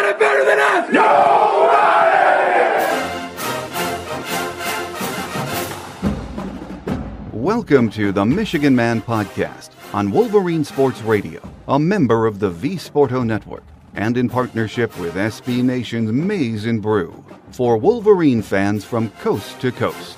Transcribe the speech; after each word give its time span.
Got 0.00 0.08
it 0.08 0.18
better 0.18 0.44
than 0.44 0.58
us? 0.58 0.90
Welcome 7.32 7.90
to 7.90 8.12
the 8.12 8.24
Michigan 8.24 8.74
Man 8.74 9.02
Podcast 9.02 9.70
on 9.92 10.10
Wolverine 10.10 10.64
Sports 10.64 11.02
Radio, 11.02 11.46
a 11.68 11.78
member 11.78 12.26
of 12.26 12.38
the 12.38 12.50
V 12.50 12.76
Sporto 12.76 13.26
Network, 13.26 13.64
and 13.94 14.16
in 14.16 14.28
partnership 14.28 14.96
with 14.98 15.14
SB 15.14 15.62
Nation's 15.62 16.12
Maize 16.12 16.64
and 16.64 16.80
Brew 16.80 17.22
for 17.50 17.76
Wolverine 17.76 18.40
fans 18.42 18.84
from 18.84 19.10
coast 19.22 19.60
to 19.60 19.70
coast. 19.72 20.16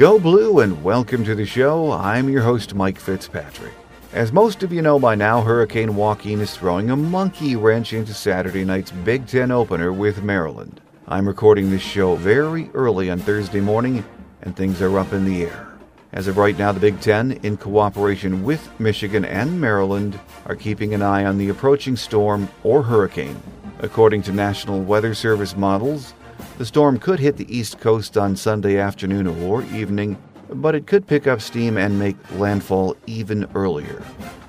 Go 0.00 0.18
Blue 0.18 0.60
and 0.60 0.82
welcome 0.82 1.24
to 1.24 1.34
the 1.34 1.44
show. 1.44 1.92
I'm 1.92 2.30
your 2.30 2.40
host, 2.40 2.74
Mike 2.74 2.98
Fitzpatrick. 2.98 3.74
As 4.14 4.32
most 4.32 4.62
of 4.62 4.72
you 4.72 4.80
know 4.80 4.98
by 4.98 5.14
now, 5.14 5.42
Hurricane 5.42 5.94
Joaquin 5.94 6.40
is 6.40 6.56
throwing 6.56 6.88
a 6.88 6.96
monkey 6.96 7.54
wrench 7.54 7.92
into 7.92 8.14
Saturday 8.14 8.64
night's 8.64 8.92
Big 8.92 9.26
Ten 9.26 9.50
opener 9.50 9.92
with 9.92 10.22
Maryland. 10.22 10.80
I'm 11.06 11.28
recording 11.28 11.68
this 11.68 11.82
show 11.82 12.16
very 12.16 12.70
early 12.72 13.10
on 13.10 13.18
Thursday 13.18 13.60
morning, 13.60 14.02
and 14.40 14.56
things 14.56 14.80
are 14.80 14.98
up 14.98 15.12
in 15.12 15.26
the 15.26 15.42
air. 15.42 15.68
As 16.14 16.28
of 16.28 16.38
right 16.38 16.56
now, 16.56 16.72
the 16.72 16.80
Big 16.80 16.98
Ten, 17.02 17.32
in 17.42 17.58
cooperation 17.58 18.42
with 18.42 18.70
Michigan 18.80 19.26
and 19.26 19.60
Maryland, 19.60 20.18
are 20.46 20.56
keeping 20.56 20.94
an 20.94 21.02
eye 21.02 21.26
on 21.26 21.36
the 21.36 21.50
approaching 21.50 21.94
storm 21.94 22.48
or 22.64 22.82
hurricane. 22.82 23.38
According 23.80 24.22
to 24.22 24.32
National 24.32 24.80
Weather 24.80 25.14
Service 25.14 25.54
models, 25.54 26.14
the 26.58 26.66
storm 26.66 26.98
could 26.98 27.20
hit 27.20 27.36
the 27.36 27.56
East 27.56 27.80
Coast 27.80 28.16
on 28.16 28.36
Sunday 28.36 28.78
afternoon 28.78 29.26
or 29.26 29.62
evening, 29.64 30.16
but 30.48 30.74
it 30.74 30.86
could 30.86 31.06
pick 31.06 31.26
up 31.26 31.40
steam 31.40 31.76
and 31.76 31.98
make 31.98 32.16
landfall 32.32 32.96
even 33.06 33.48
earlier. 33.54 34.02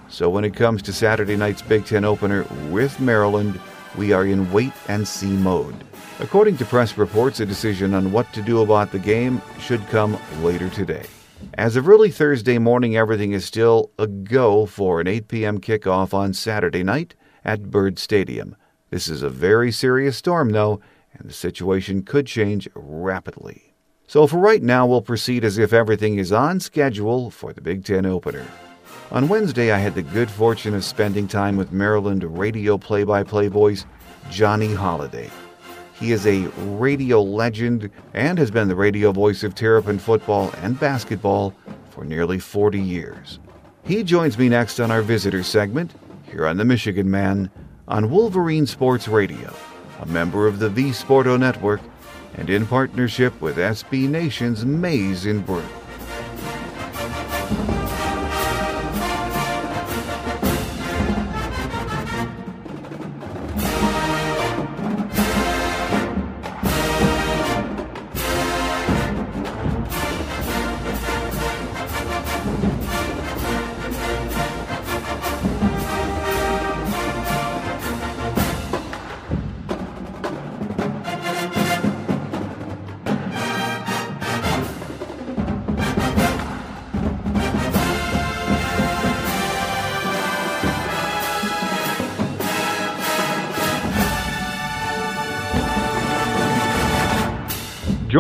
So 0.10 0.30
when 0.30 0.44
it 0.44 0.56
comes 0.56 0.82
to 0.84 0.94
Saturday 0.94 1.36
night's 1.36 1.62
Big 1.62 1.86
Ten 1.86 2.04
opener 2.04 2.44
with 2.70 3.00
Maryland, 3.00 3.60
we 3.98 4.12
are 4.12 4.26
in 4.26 4.52
wait 4.52 4.74
and 4.88 5.08
see 5.08 5.32
mode. 5.32 5.76
According 6.20 6.58
to 6.58 6.66
press 6.66 6.98
reports, 6.98 7.40
a 7.40 7.46
decision 7.46 7.94
on 7.94 8.12
what 8.12 8.32
to 8.34 8.42
do 8.42 8.62
about 8.62 8.92
the 8.92 9.00
game 9.00 9.42
should 9.60 9.86
come 9.88 10.18
later 10.42 10.70
today. 10.70 11.06
As 11.56 11.76
of 11.76 11.90
early 11.90 12.12
Thursday 12.12 12.58
morning, 12.58 12.96
everything 12.96 13.32
is 13.32 13.46
still 13.46 13.92
a 13.98 14.08
go 14.08 14.66
for 14.66 15.02
an 15.02 15.08
8 15.08 15.28
p.m. 15.28 15.60
kickoff 15.60 16.14
on 16.14 16.34
Saturday 16.34 16.84
night 16.84 17.16
at 17.44 17.72
Byrd 17.72 17.98
Stadium. 17.98 18.56
This 18.92 19.08
is 19.08 19.24
a 19.24 19.30
very 19.30 19.72
serious 19.72 20.18
storm, 20.18 20.50
though, 20.50 20.82
and 21.22 21.30
the 21.30 21.34
situation 21.34 22.02
could 22.02 22.26
change 22.26 22.68
rapidly. 22.74 23.76
So 24.08 24.26
for 24.26 24.38
right 24.38 24.62
now, 24.62 24.88
we'll 24.88 25.04
proceed 25.04 25.46
as 25.46 25.60
if 25.60 25.72
everything 25.72 26.18
is 26.18 26.32
on 26.32 26.60
schedule 26.60 27.30
for 27.30 27.54
the 27.54 27.62
Big 27.62 27.86
Ten 27.86 28.08
opener. 28.08 28.46
On 29.12 29.28
Wednesday, 29.28 29.72
I 29.72 29.78
had 29.78 29.94
the 29.94 30.02
good 30.02 30.32
fortune 30.32 30.74
of 30.74 30.84
spending 30.84 31.28
time 31.28 31.58
with 31.58 31.72
Maryland 31.72 32.24
radio 32.24 32.78
play 32.78 33.04
by 33.04 33.24
play 33.24 33.50
voice 33.50 33.86
Johnny 34.32 34.74
Holliday. 34.74 35.30
He 35.94 36.12
is 36.12 36.26
a 36.26 36.48
radio 36.58 37.22
legend 37.22 37.92
and 38.16 38.40
has 38.40 38.50
been 38.50 38.68
the 38.68 38.76
radio 38.76 39.12
voice 39.12 39.44
of 39.44 39.54
Terrapin 39.54 40.00
football 40.00 40.52
and 40.58 40.80
basketball 40.80 41.54
for 41.92 42.04
nearly 42.04 42.40
40 42.40 42.80
years. 42.80 43.40
He 43.84 44.04
joins 44.04 44.40
me 44.40 44.50
next 44.50 44.80
on 44.80 44.90
our 44.90 45.04
visitor 45.04 45.44
segment 45.44 45.94
here 46.26 46.48
on 46.48 46.58
the 46.58 46.66
Michigan 46.66 47.12
Man 47.12 47.52
on 47.88 48.10
Wolverine 48.10 48.66
Sports 48.66 49.08
Radio 49.08 49.54
a 50.02 50.06
member 50.08 50.48
of 50.48 50.60
the 50.60 50.70
V 50.70 50.90
Sporto 50.90 51.40
Network, 51.40 51.80
and 52.36 52.50
in 52.50 52.66
partnership 52.66 53.40
with 53.40 53.58
SB 53.58 54.10
Nation's 54.10 54.66
Maize 54.66 55.26
and 55.26 55.46
Brew. 55.46 55.64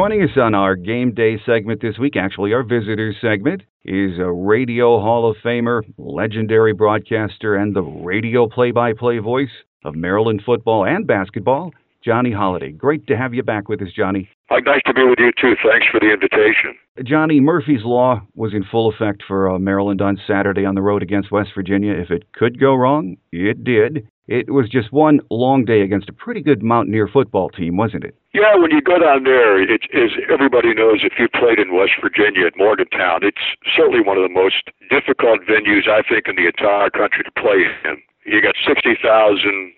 Joining 0.01 0.23
us 0.23 0.35
on 0.35 0.55
our 0.55 0.75
game 0.75 1.13
day 1.13 1.37
segment 1.45 1.79
this 1.79 1.99
week, 1.99 2.15
actually 2.15 2.53
our 2.53 2.63
visitors 2.63 3.15
segment, 3.21 3.61
is 3.85 4.17
a 4.17 4.31
radio 4.31 4.99
Hall 4.99 5.29
of 5.29 5.37
Famer, 5.45 5.83
legendary 5.99 6.73
broadcaster, 6.73 7.55
and 7.55 7.75
the 7.75 7.83
radio 7.83 8.47
play 8.47 8.71
by 8.71 8.93
play 8.93 9.19
voice 9.19 9.51
of 9.85 9.93
Maryland 9.93 10.41
football 10.43 10.85
and 10.85 11.05
basketball, 11.05 11.71
Johnny 12.03 12.31
Holliday. 12.31 12.71
Great 12.71 13.07
to 13.07 13.17
have 13.17 13.33
you 13.33 13.43
back 13.43 13.69
with 13.69 13.81
us, 13.81 13.89
Johnny. 13.95 14.29
Nice 14.49 14.81
to 14.85 14.93
be 14.93 15.03
with 15.03 15.19
you 15.19 15.31
too. 15.39 15.55
Thanks 15.63 15.87
for 15.89 15.99
the 15.99 16.11
invitation. 16.11 16.75
Johnny, 17.03 17.39
Murphy's 17.39 17.83
Law 17.83 18.21
was 18.35 18.53
in 18.53 18.63
full 18.63 18.89
effect 18.89 19.23
for 19.27 19.49
uh, 19.49 19.59
Maryland 19.59 20.01
on 20.01 20.19
Saturday 20.27 20.65
on 20.65 20.75
the 20.75 20.81
road 20.81 21.01
against 21.01 21.31
West 21.31 21.51
Virginia. 21.55 21.93
If 21.93 22.11
it 22.11 22.31
could 22.33 22.59
go 22.59 22.75
wrong, 22.75 23.17
it 23.31 23.63
did. 23.63 24.07
It 24.27 24.51
was 24.51 24.69
just 24.69 24.91
one 24.91 25.19
long 25.29 25.65
day 25.65 25.81
against 25.81 26.09
a 26.09 26.13
pretty 26.13 26.41
good 26.41 26.63
Mountaineer 26.63 27.07
football 27.07 27.49
team, 27.49 27.75
wasn't 27.75 28.03
it? 28.03 28.15
Yeah, 28.33 28.55
when 28.55 28.71
you 28.71 28.81
go 28.81 28.99
down 28.99 29.23
there, 29.23 29.61
it, 29.61 29.81
as 29.93 30.11
everybody 30.31 30.73
knows, 30.73 31.01
if 31.03 31.13
you 31.19 31.27
played 31.27 31.59
in 31.59 31.75
West 31.75 31.93
Virginia 32.01 32.45
at 32.47 32.55
Morgantown, 32.55 33.23
it's 33.23 33.43
certainly 33.75 33.99
one 33.99 34.17
of 34.17 34.23
the 34.23 34.33
most 34.33 34.71
difficult 34.89 35.41
venues 35.49 35.89
I 35.89 36.01
think 36.07 36.27
in 36.27 36.35
the 36.35 36.47
entire 36.47 36.89
country 36.89 37.23
to 37.23 37.31
play 37.31 37.67
in. 37.83 37.97
You 38.25 38.41
got 38.41 38.55
60,000 38.65 39.01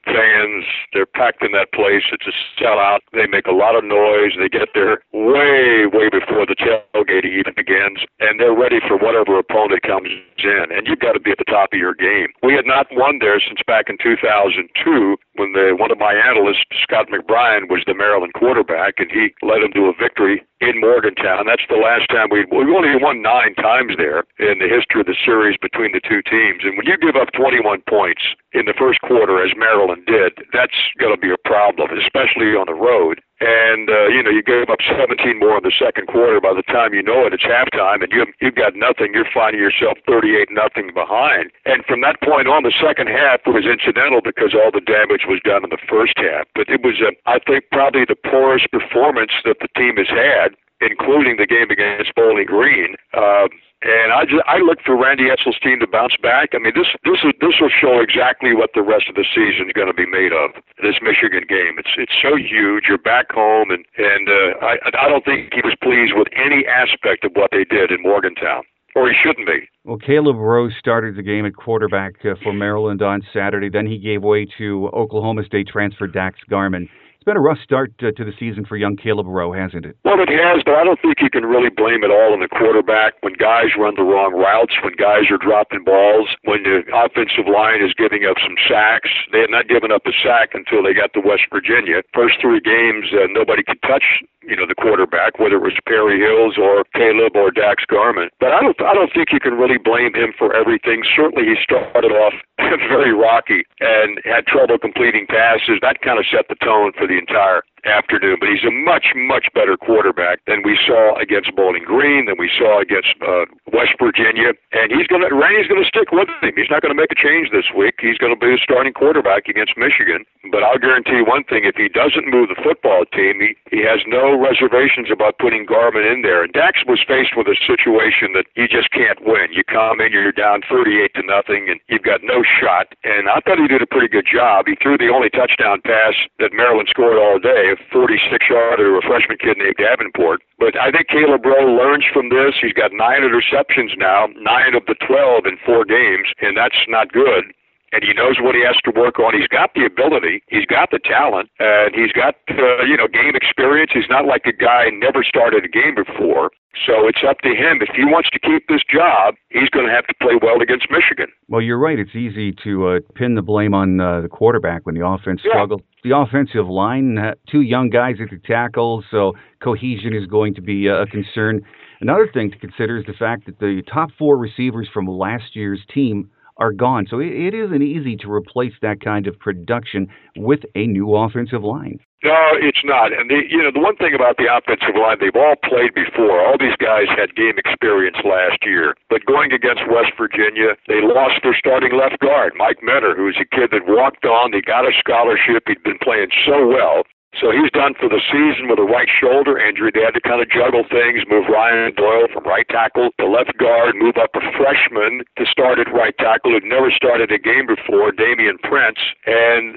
fans. 0.06 0.66
They're 0.92 1.06
packed 1.06 1.44
in 1.44 1.54
that 1.54 1.72
place. 1.72 2.04
It's 2.12 2.28
a 2.28 2.36
sellout. 2.60 3.00
They 3.14 3.28
make 3.28 3.48
a 3.48 3.56
lot 3.56 3.76
of 3.76 3.84
noise. 3.84 4.34
They 4.38 4.50
get 4.50 4.70
there 4.74 5.00
way, 5.14 5.88
way 5.88 6.10
before 6.12 6.46
the 6.46 6.56
tailgate 6.60 7.26
even 7.26 7.54
begins, 7.56 8.04
and 8.20 8.40
they're 8.40 8.56
ready 8.56 8.80
for 8.88 8.98
whatever 8.98 9.40
opponent 9.40 9.82
comes 9.84 10.10
in. 10.44 10.66
And 10.72 10.88
you've 10.88 11.00
got 11.00 11.14
to 11.14 11.20
be 11.20 11.32
at 11.32 11.38
the 11.38 11.48
top 11.48 11.72
of 11.72 11.80
your 11.80 11.96
game. 11.96 12.28
We 12.44 12.54
had 12.54 12.66
not 12.66 12.88
won 12.92 13.20
there 13.20 13.40
since 13.40 13.60
back 13.66 13.88
in 13.88 13.98
2002 13.98 15.16
when 15.36 15.54
the, 15.54 15.76
one 15.80 15.92
of 15.92 15.98
my 15.98 16.14
analysts, 16.14 16.66
Scott 16.84 17.08
McBrien, 17.08 17.70
was 17.70 17.84
the 17.88 17.96
Maryland 17.96 18.34
quarterback, 18.34 18.96
and 18.98 19.10
he 19.10 19.34
led 19.42 19.64
them 19.64 19.72
to 19.74 19.88
a 19.88 19.94
victory 19.96 20.44
in 20.64 20.80
Morgantown. 20.80 21.46
That's 21.46 21.68
the 21.68 21.76
last 21.76 22.08
time 22.10 22.30
we 22.32 22.46
we 22.48 22.64
only 22.72 22.96
won 22.96 23.22
nine 23.22 23.56
times 23.56 23.96
there 23.98 24.24
in 24.40 24.60
the 24.60 24.70
history 24.72 25.02
of 25.02 25.08
the 25.08 25.20
series 25.20 25.58
between 25.60 25.92
the 25.92 26.00
two 26.00 26.24
teams. 26.24 26.64
And 26.64 26.78
when 26.78 26.88
you 26.88 26.98
give 26.98 27.20
up 27.20 27.32
21 27.34 27.84
points 27.88 28.24
in 28.54 28.66
the 28.66 28.74
first 28.74 29.02
quarter, 29.02 29.44
as 29.44 29.52
Maryland 29.58 30.06
did, 30.08 30.40
that's 30.54 30.78
going 31.00 31.14
to 31.14 31.20
be 31.20 31.32
a 31.32 31.42
problem, 31.44 31.92
especially 31.98 32.56
on 32.56 32.68
the 32.68 32.78
road. 32.78 33.20
And 33.44 33.92
uh, 33.92 34.08
you 34.08 34.24
know, 34.24 34.32
you 34.32 34.40
gave 34.40 34.72
up 34.72 34.80
17 34.80 35.20
more 35.36 35.60
in 35.60 35.68
the 35.68 35.76
second 35.76 36.08
quarter. 36.08 36.40
By 36.40 36.56
the 36.56 36.64
time 36.64 36.96
you 36.96 37.04
know 37.04 37.28
it, 37.28 37.36
it's 37.36 37.44
halftime, 37.44 38.00
and 38.00 38.08
you 38.16 38.24
you've 38.40 38.56
got 38.56 38.72
nothing. 38.72 39.12
You're 39.12 39.28
finding 39.28 39.60
yourself 39.60 40.00
38 40.08 40.48
nothing 40.48 40.96
behind. 40.96 41.52
And 41.68 41.84
from 41.84 42.00
that 42.08 42.24
point 42.24 42.48
on, 42.48 42.64
the 42.64 42.72
second 42.72 43.12
half 43.12 43.44
was 43.44 43.68
incidental 43.68 44.24
because 44.24 44.56
all 44.56 44.72
the 44.72 44.80
damage 44.80 45.28
was 45.28 45.44
done 45.44 45.68
in 45.68 45.76
the 45.76 45.84
first 45.92 46.16
half. 46.16 46.48
But 46.56 46.72
it 46.72 46.80
was, 46.88 47.04
uh, 47.04 47.12
I 47.28 47.44
think, 47.44 47.68
probably 47.76 48.08
the 48.08 48.16
poorest 48.16 48.72
performance 48.72 49.36
that 49.44 49.60
the 49.60 49.68
team 49.76 50.00
has 50.00 50.08
had 50.08 50.56
including 50.84 51.38
the 51.38 51.48
game 51.48 51.72
against 51.72 52.14
Bowling 52.14 52.46
Green. 52.46 52.96
Uh, 53.14 53.48
and 53.84 54.14
I 54.14 54.24
just, 54.24 54.44
I 54.48 54.60
look 54.60 54.80
for 54.86 54.96
Randy 54.96 55.28
Edsall's 55.28 55.60
team 55.60 55.80
to 55.80 55.88
bounce 55.88 56.16
back. 56.22 56.56
I 56.56 56.60
mean, 56.60 56.74
this 56.76 56.88
this 57.04 57.20
is 57.24 57.36
this 57.44 57.60
will 57.60 57.72
show 57.72 58.00
exactly 58.00 58.56
what 58.56 58.72
the 58.74 58.82
rest 58.82 59.12
of 59.12 59.16
the 59.16 59.28
season 59.36 59.68
is 59.68 59.76
going 59.76 59.92
to 59.92 59.94
be 59.94 60.08
made 60.08 60.32
of. 60.32 60.56
This 60.82 60.96
Michigan 61.04 61.44
game, 61.48 61.76
it's 61.78 61.94
it's 61.98 62.16
so 62.22 62.36
huge. 62.36 62.86
You're 62.88 63.04
back 63.04 63.32
home, 63.32 63.72
and 63.72 63.84
and 64.00 64.30
uh, 64.30 64.64
I 64.64 64.74
I 64.96 65.08
don't 65.12 65.26
think 65.26 65.54
he 65.54 65.62
was 65.64 65.76
pleased 65.84 66.16
with 66.16 66.28
any 66.36 66.66
aspect 66.66 67.28
of 67.28 67.36
what 67.36 67.52
they 67.52 67.64
did 67.68 67.92
in 67.92 68.02
Morgantown 68.02 68.64
or 68.96 69.10
he 69.10 69.16
shouldn't 69.24 69.48
be. 69.48 69.68
Well, 69.84 69.98
Caleb 69.98 70.38
Rose 70.38 70.74
started 70.80 71.16
the 71.16 71.24
game 71.24 71.46
at 71.46 71.56
quarterback 71.56 72.14
uh, 72.24 72.36
for 72.44 72.54
Maryland 72.54 73.02
on 73.02 73.22
Saturday. 73.34 73.70
Then 73.70 73.88
he 73.88 73.98
gave 73.98 74.22
way 74.22 74.48
to 74.58 74.90
Oklahoma 74.94 75.44
State 75.46 75.68
transfer 75.68 76.08
Daxx 76.08 76.34
Garman. 76.50 76.88
It's 77.24 77.32
been 77.32 77.40
a 77.40 77.48
rough 77.48 77.64
start 77.64 77.96
uh, 78.04 78.12
to 78.20 78.28
the 78.28 78.36
season 78.36 78.68
for 78.68 78.76
young 78.76 79.00
Caleb 79.00 79.32
Rowe, 79.32 79.56
hasn't 79.56 79.88
it? 79.88 79.96
Well, 80.04 80.20
it 80.20 80.28
has, 80.28 80.60
but 80.68 80.76
I 80.76 80.84
don't 80.84 81.00
think 81.00 81.24
you 81.24 81.32
can 81.32 81.48
really 81.48 81.72
blame 81.72 82.04
it 82.04 82.12
all 82.12 82.36
on 82.36 82.44
the 82.44 82.52
quarterback. 82.52 83.16
When 83.24 83.32
guys 83.40 83.80
run 83.80 83.96
the 83.96 84.04
wrong 84.04 84.36
routes, 84.36 84.76
when 84.84 84.92
guys 85.00 85.32
are 85.32 85.40
dropping 85.40 85.88
balls, 85.88 86.28
when 86.44 86.68
the 86.68 86.84
offensive 86.92 87.48
line 87.48 87.80
is 87.80 87.96
giving 87.96 88.28
up 88.28 88.44
some 88.44 88.60
sacks, 88.68 89.08
they 89.32 89.40
had 89.40 89.56
not 89.56 89.72
given 89.72 89.88
up 89.88 90.04
a 90.04 90.12
sack 90.12 90.52
until 90.52 90.84
they 90.84 90.92
got 90.92 91.16
to 91.16 91.24
West 91.24 91.48
Virginia. 91.48 92.04
First 92.12 92.44
three 92.44 92.60
games, 92.60 93.08
uh, 93.16 93.32
nobody 93.32 93.64
could 93.64 93.80
touch 93.88 94.20
you 94.48 94.56
know 94.56 94.66
the 94.68 94.76
quarterback, 94.76 95.40
whether 95.40 95.56
it 95.56 95.64
was 95.64 95.74
Perry 95.88 96.20
Hills 96.20 96.58
or 96.58 96.84
Caleb 96.94 97.36
or 97.36 97.52
Daxx 97.52 97.88
Garman. 97.88 98.30
But 98.40 98.52
I 98.52 98.62
don't 98.62 98.80
I 98.82 98.94
don't 98.94 99.12
think 99.14 99.32
you 99.32 99.40
can 99.40 99.56
really 99.56 99.78
blame 99.78 100.14
him 100.14 100.34
for 100.38 100.56
everything. 100.56 101.04
Certainly 101.16 101.46
he 101.46 101.56
started 101.62 102.12
off 102.12 102.34
very 102.90 103.14
rocky 103.14 103.64
and 103.80 104.20
had 104.24 104.46
trouble 104.48 104.78
completing 104.78 105.28
passes. 105.28 105.80
That 105.82 106.02
kind 106.02 106.20
of 106.20 106.26
set 106.30 106.48
the 106.50 106.56
tone 106.64 106.92
for 106.98 107.08
the 107.08 107.18
entire 107.18 107.64
afternoon, 107.86 108.38
but 108.40 108.50
he's 108.50 108.64
a 108.64 108.72
much, 108.72 109.12
much 109.16 109.48
better 109.54 109.76
quarterback 109.78 110.40
than 110.48 110.64
we 110.64 110.80
saw 110.80 111.16
against 111.20 111.56
Bowling 111.56 111.84
Green, 111.84 112.26
than 112.26 112.36
we 112.40 112.50
saw 112.50 112.80
against 112.80 113.16
uh, 113.22 113.46
West 113.72 114.00
Virginia. 114.00 114.56
And 114.72 114.92
he's 114.92 115.08
going 115.08 115.22
to, 115.22 115.32
Randy's 115.34 115.68
going 115.68 115.84
to 115.84 115.88
stick 115.88 116.12
with 116.12 116.28
him. 116.42 116.56
He's 116.56 116.72
not 116.72 116.82
going 116.82 116.96
to 116.96 117.00
make 117.00 117.12
a 117.12 117.20
change 117.20 117.52
this 117.52 117.68
week. 117.76 118.00
He's 118.00 118.18
going 118.18 118.32
to 118.32 118.40
be 118.40 118.56
the 118.56 118.62
starting 118.64 118.94
quarterback 118.96 119.48
against 119.52 119.76
Michigan. 119.76 120.24
But 120.52 120.64
I'll 120.64 120.80
guarantee 120.80 121.20
you 121.20 121.28
one 121.28 121.44
thing: 121.44 121.64
if 121.64 121.76
he 121.76 121.88
doesn't 121.88 122.28
move 122.28 122.52
the 122.52 122.60
football 122.60 123.04
team, 123.12 123.40
he 123.40 123.56
he 123.72 123.82
has 123.84 124.04
no 124.08 124.36
reservations 124.36 125.12
about 125.12 125.40
putting 125.40 125.66
Garman 125.66 126.04
in 126.04 126.22
there. 126.22 126.44
And 126.44 126.52
Daxx 126.54 126.88
was 126.88 127.02
faced 127.04 127.36
with 127.36 127.48
a 127.48 127.58
situation 127.60 128.36
that 128.36 128.48
you 128.56 128.68
just 128.68 128.92
can't 128.92 129.20
win. 129.24 129.52
You 129.52 129.64
come 129.64 130.00
in, 130.00 130.12
you're 130.12 130.36
down 130.36 130.62
38 130.68 131.16
to 131.16 131.24
nothing, 131.24 131.72
and 131.72 131.80
you've 131.88 132.04
got 132.04 132.24
no 132.24 132.44
shot. 132.44 132.94
And 133.04 133.28
I 133.28 133.40
thought 133.42 133.60
he 133.60 133.68
did 133.68 133.82
a 133.82 133.90
pretty 133.90 134.08
good 134.08 134.28
job. 134.28 134.68
He 134.68 134.76
threw 134.76 134.98
the 134.98 135.10
only 135.10 135.30
touchdown 135.32 135.82
pass 135.82 136.14
that 136.40 136.54
Maryland 136.54 136.88
scored 136.92 137.18
all 137.18 137.40
day 137.40 137.73
46 137.92 138.50
yarder 138.50 138.98
a 138.98 139.02
freshman 139.02 139.38
kid 139.38 139.58
named 139.58 139.76
Davenport. 139.78 140.42
But 140.60 140.80
I 140.80 140.92
think 140.92 141.08
Caleb 141.08 141.46
Rowe 141.46 141.74
learns 141.74 142.06
from 142.12 142.30
this. 142.30 142.56
He's 142.62 142.74
got 142.74 142.92
nine 142.94 143.22
interceptions 143.22 143.98
now, 143.98 144.28
nine 144.40 144.76
of 144.76 144.86
the 144.86 144.96
12 145.06 145.46
in 145.46 145.58
four 145.66 145.86
games, 145.86 146.28
and 146.42 146.58
that's 146.58 146.78
not 146.88 147.12
good 147.12 147.54
and 147.94 148.04
he 148.04 148.12
knows 148.14 148.38
what 148.42 148.56
he 148.56 148.66
has 148.66 148.76
to 148.84 148.92
work 148.92 149.20
on. 149.20 149.38
He's 149.38 149.48
got 149.48 149.72
the 149.76 149.86
ability, 149.86 150.42
he's 150.48 150.66
got 150.66 150.90
the 150.92 151.00
talent, 151.00 151.50
and 151.60 151.94
he's 151.94 152.12
got 152.12 152.36
uh, 152.50 152.84
you 152.84 152.98
know 152.98 153.08
game 153.08 153.36
experience. 153.36 153.92
He's 153.94 154.10
not 154.10 154.26
like 154.26 154.46
a 154.46 154.54
guy 154.54 154.90
never 154.92 155.24
started 155.24 155.64
a 155.64 155.70
game 155.70 155.96
before. 155.96 156.52
So 156.88 157.08
it's 157.08 157.22
up 157.28 157.40
to 157.42 157.50
him. 157.50 157.82
If 157.82 157.96
he 157.96 158.04
wants 158.04 158.32
to 158.32 158.40
keep 158.40 158.68
this 158.68 158.82
job, 158.92 159.36
he's 159.50 159.70
going 159.70 159.86
to 159.86 159.94
have 159.94 160.08
to 160.08 160.14
play 160.20 160.34
well 160.42 160.60
against 160.60 160.88
Michigan. 160.90 161.28
Well, 161.48 161.62
you're 161.62 161.78
right. 161.78 162.00
It's 162.00 162.16
easy 162.16 162.52
to 162.64 162.88
uh, 162.88 163.00
pin 163.14 163.36
the 163.36 163.44
blame 163.44 163.76
on 163.76 164.02
uh, 164.02 164.22
the 164.22 164.28
quarterback 164.28 164.88
when 164.88 164.96
the 164.96 165.06
offense 165.06 165.42
yeah. 165.46 165.52
struggles. 165.52 165.82
The 166.04 166.18
offensive 166.18 166.68
line, 166.68 167.20
uh, 167.20 167.36
two 167.48 167.62
young 167.62 167.90
guys 167.90 168.16
at 168.20 168.32
the 168.32 168.40
tackle, 168.40 169.04
so 169.12 169.34
cohesion 169.62 170.16
is 170.16 170.26
going 170.26 170.56
to 170.56 170.62
be 170.62 170.90
uh, 170.90 171.04
a 171.04 171.06
concern. 171.06 171.62
Another 172.02 172.28
thing 172.34 172.50
to 172.50 172.58
consider 172.58 172.98
is 172.98 173.06
the 173.06 173.14
fact 173.14 173.46
that 173.46 173.60
the 173.60 173.84
top 173.84 174.10
four 174.18 174.36
receivers 174.36 174.90
from 174.92 175.08
last 175.08 175.56
year's 175.56 175.80
team 175.94 176.30
are 176.58 176.72
gone. 176.72 177.08
So 177.10 177.20
it, 177.20 177.34
it 177.34 177.54
isn't 177.54 177.82
easy 177.82 178.16
to 178.18 178.32
replace 178.32 178.74
that 178.82 179.02
kind 179.02 179.28
of 179.28 179.40
production 179.40 180.08
with 180.38 180.62
a 180.76 180.88
new 180.88 181.16
offensive 181.16 181.64
line. 181.64 182.00
No, 182.24 182.56
it's 182.56 182.80
not. 182.86 183.12
And 183.12 183.30
the 183.30 183.44
you 183.50 183.60
know 183.60 183.72
the 183.72 183.84
one 183.84 183.98
thing 183.98 184.16
about 184.16 184.38
the 184.40 184.48
offensive 184.48 184.96
line, 184.96 185.18
they've 185.20 185.36
all 185.36 185.60
played 185.60 185.92
before. 185.94 186.40
All 186.40 186.56
these 186.58 186.80
guys 186.80 187.12
had 187.12 187.36
game 187.36 187.60
experience 187.60 188.16
last 188.24 188.64
year. 188.64 188.96
But 189.10 189.26
going 189.28 189.52
against 189.52 189.84
West 189.92 190.16
Virginia, 190.16 190.80
they 190.88 191.04
lost 191.04 191.44
their 191.44 191.56
starting 191.56 191.92
left 191.92 192.24
guard, 192.24 192.54
Mike 192.56 192.80
Minter, 192.82 193.12
who's 193.12 193.36
a 193.36 193.48
kid 193.52 193.76
that 193.76 193.84
walked 193.92 194.24
on. 194.24 194.54
He 194.54 194.62
got 194.62 194.88
a 194.88 194.96
scholarship. 194.96 195.68
He'd 195.68 195.84
been 195.84 196.00
playing 196.00 196.32
so 196.48 196.64
well. 196.64 197.04
So 197.42 197.50
he's 197.52 197.72
done 197.74 197.98
for 197.98 198.08
the 198.08 198.22
season 198.30 198.70
with 198.70 198.78
a 198.80 198.88
right 198.88 199.10
shoulder 199.10 199.58
injury. 199.58 199.92
They 199.94 200.06
had 200.06 200.14
to 200.14 200.22
kind 200.22 200.42
of 200.42 200.50
juggle 200.50 200.86
things, 200.86 201.26
move 201.28 201.50
Ryan 201.50 201.94
Doyle 201.98 202.30
from 202.32 202.46
right 202.46 202.68
tackle 202.70 203.10
to 203.20 203.26
left 203.26 203.58
guard, 203.58 203.96
move 203.98 204.16
up 204.22 204.32
a 204.38 204.44
freshman 204.56 205.26
to 205.38 205.44
start 205.50 205.80
at 205.82 205.92
right 205.92 206.16
tackle 206.18 206.54
who'd 206.54 206.64
never 206.64 206.94
started 206.94 207.32
a 207.32 207.42
game 207.42 207.66
before, 207.66 208.14
Damian 208.14 208.62
Prince. 208.62 209.02
And 209.26 209.76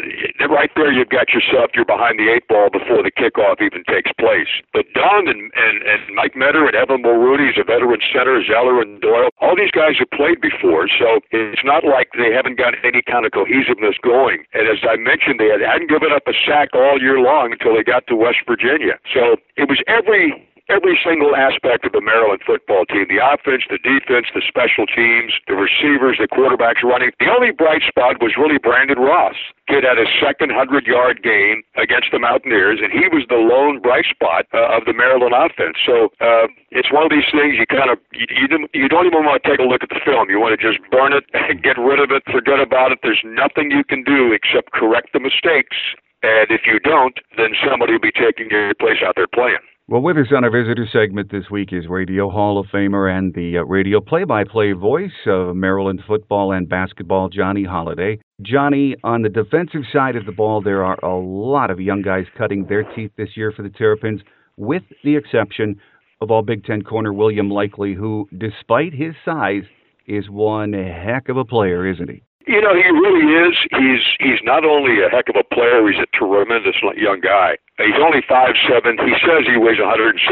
right 0.53 0.71
there, 0.77 0.93
you've 0.93 1.11
got 1.11 1.33
yourself, 1.33 1.73
you're 1.75 1.89
behind 1.89 2.21
the 2.21 2.29
eight 2.29 2.47
ball 2.49 2.69
before 2.69 3.03
the 3.03 3.11
kickoff 3.11 3.65
even 3.65 3.83
takes 3.89 4.13
place. 4.21 4.51
But 4.73 4.87
Don 4.95 5.27
and, 5.27 5.51
and, 5.57 5.77
and 5.83 6.01
Mike 6.15 6.37
Minter 6.37 6.67
and 6.69 6.77
Evan 6.77 7.03
Mulrooney 7.03 7.49
a 7.57 7.65
veteran 7.65 8.01
center, 8.13 8.43
Zeller 8.45 8.83
and 8.83 9.01
Doyle, 9.01 9.31
all 9.41 9.55
these 9.57 9.71
guys 9.71 9.97
have 9.99 10.11
played 10.11 10.41
before. 10.41 10.89
So 10.89 11.21
it's 11.31 11.65
not 11.65 11.85
like 11.85 12.11
they 12.19 12.33
haven't 12.33 12.59
got 12.59 12.75
any 12.83 13.01
kind 13.03 13.25
of 13.25 13.33
cohesiveness 13.33 13.97
going. 14.03 14.45
And 14.53 14.69
as 14.69 14.83
I 14.83 14.97
mentioned, 14.97 15.39
they 15.39 15.49
hadn't 15.49 15.89
given 15.89 16.13
up 16.13 16.27
a 16.27 16.35
sack 16.45 16.75
all 16.75 17.01
year 17.01 17.21
long 17.21 17.46
long 17.47 17.53
until 17.53 17.77
they 17.77 17.83
got 17.83 18.07
to 18.09 18.17
West 18.17 18.39
Virginia. 18.47 18.99
So 19.13 19.37
it 19.57 19.69
was 19.69 19.79
every 19.87 20.35
every 20.69 20.99
single 20.99 21.37
aspect 21.37 21.87
of 21.87 21.93
the 21.93 22.03
Maryland 22.03 22.43
football 22.43 22.83
team 22.87 23.07
the 23.07 23.23
offense, 23.23 23.63
the 23.71 23.79
defense, 23.79 24.27
the 24.35 24.43
special 24.43 24.83
teams, 24.83 25.39
the 25.47 25.55
receivers, 25.55 26.19
the 26.19 26.27
quarterbacks 26.27 26.83
running. 26.83 27.15
The 27.23 27.31
only 27.31 27.55
bright 27.55 27.87
spot 27.87 28.19
was 28.19 28.35
really 28.35 28.59
Brandon 28.59 28.99
Ross. 28.99 29.39
Kid 29.71 29.87
had 29.87 29.95
his 29.95 30.11
second 30.19 30.51
100 30.51 30.87
yard 30.87 31.23
game 31.23 31.63
against 31.79 32.11
the 32.11 32.19
Mountaineers, 32.19 32.83
and 32.83 32.91
he 32.91 33.07
was 33.15 33.23
the 33.31 33.39
lone 33.39 33.79
bright 33.79 34.11
spot 34.11 34.51
uh, 34.51 34.75
of 34.75 34.91
the 34.91 34.93
Maryland 34.93 35.39
offense. 35.39 35.79
So 35.87 36.11
uh, 36.19 36.51
it's 36.75 36.91
one 36.91 37.07
of 37.07 37.15
these 37.15 37.31
things 37.31 37.55
you 37.63 37.67
kind 37.71 37.91
of, 37.91 38.03
you, 38.11 38.27
you, 38.27 38.47
you 38.75 38.89
don't 38.91 39.07
even 39.07 39.23
want 39.23 39.39
to 39.39 39.47
take 39.47 39.63
a 39.63 39.67
look 39.71 39.87
at 39.87 39.91
the 39.95 40.03
film. 40.03 40.31
You 40.31 40.43
want 40.43 40.59
to 40.59 40.61
just 40.61 40.83
burn 40.91 41.15
it, 41.15 41.31
get 41.63 41.79
rid 41.79 42.03
of 42.03 42.11
it, 42.11 42.27
forget 42.27 42.59
about 42.59 42.91
it. 42.91 42.99
There's 43.07 43.23
nothing 43.23 43.71
you 43.71 43.87
can 43.87 44.03
do 44.03 44.35
except 44.35 44.75
correct 44.75 45.15
the 45.15 45.23
mistakes 45.23 45.79
and 46.27 46.51
if 46.51 46.63
you 46.67 46.81
don't, 46.81 47.19
then 47.37 47.51
somebody 47.69 47.93
will 47.93 48.01
be 48.01 48.13
taking 48.13 48.51
your 48.51 48.75
place 48.75 48.99
out 49.07 49.15
there 49.17 49.29
playing. 49.33 49.63
Well, 49.89 50.03
with 50.03 50.17
us 50.17 50.27
on 50.37 50.43
our 50.43 50.51
visitor 50.51 50.85
segment 50.93 51.31
this 51.31 51.49
week 51.49 51.69
is 51.71 51.87
Radio 51.89 52.29
Hall 52.29 52.59
of 52.59 52.67
Famer 52.67 53.09
and 53.09 53.33
the 53.35 53.59
uh, 53.59 53.63
radio 53.63 54.01
play 54.01 54.25
by 54.25 54.43
play 54.43 54.73
voice 54.73 55.13
of 55.27 55.55
Maryland 55.55 56.03
football 56.05 56.51
and 56.51 56.69
basketball, 56.69 57.29
Johnny 57.29 57.63
Holliday. 57.63 58.19
Johnny, 58.43 58.97
on 59.05 59.23
the 59.23 59.29
defensive 59.29 59.83
side 59.93 60.17
of 60.17 60.27
the 60.27 60.33
ball, 60.33 60.61
there 60.61 60.85
are 60.85 60.99
a 61.05 61.17
lot 61.17 61.71
of 61.71 61.79
young 61.79 62.03
guys 62.03 62.25
cutting 62.37 62.67
their 62.67 62.83
teeth 62.83 63.13
this 63.17 63.37
year 63.37 63.53
for 63.53 63.63
the 63.63 63.71
Terrapins, 63.71 64.23
with 64.57 64.83
the 65.05 65.15
exception 65.15 65.81
of 66.21 66.33
all 66.33 66.43
Big 66.43 66.65
Ten 66.65 66.83
corner 66.83 67.13
William 67.13 67.49
Likely, 67.49 67.95
who, 67.95 68.29
despite 68.37 68.93
his 68.93 69.15
size, 69.25 69.63
is 70.09 70.29
one 70.29 70.73
heck 70.73 71.29
of 71.29 71.37
a 71.37 71.45
player, 71.45 71.87
isn't 71.87 72.11
he? 72.11 72.23
You 72.47 72.61
know, 72.61 72.75
he 72.75 72.89
really 72.91 73.49
is. 73.49 73.57
He's 73.71 74.05
he's 74.21 74.41
not 74.45 74.65
only 74.65 75.03
a 75.03 75.09
heck 75.11 75.29
of 75.29 75.37
a 75.37 75.43
player; 75.55 75.87
he's 75.89 76.01
a 76.01 76.07
tremendous 76.17 76.77
young 76.97 77.21
guy. 77.21 77.57
He's 77.79 78.01
only 78.01 78.25
five 78.25 78.57
seven. 78.65 78.97
He 78.97 79.13
says 79.21 79.45
he 79.45 79.61
weighs 79.61 79.77
175 79.77 80.25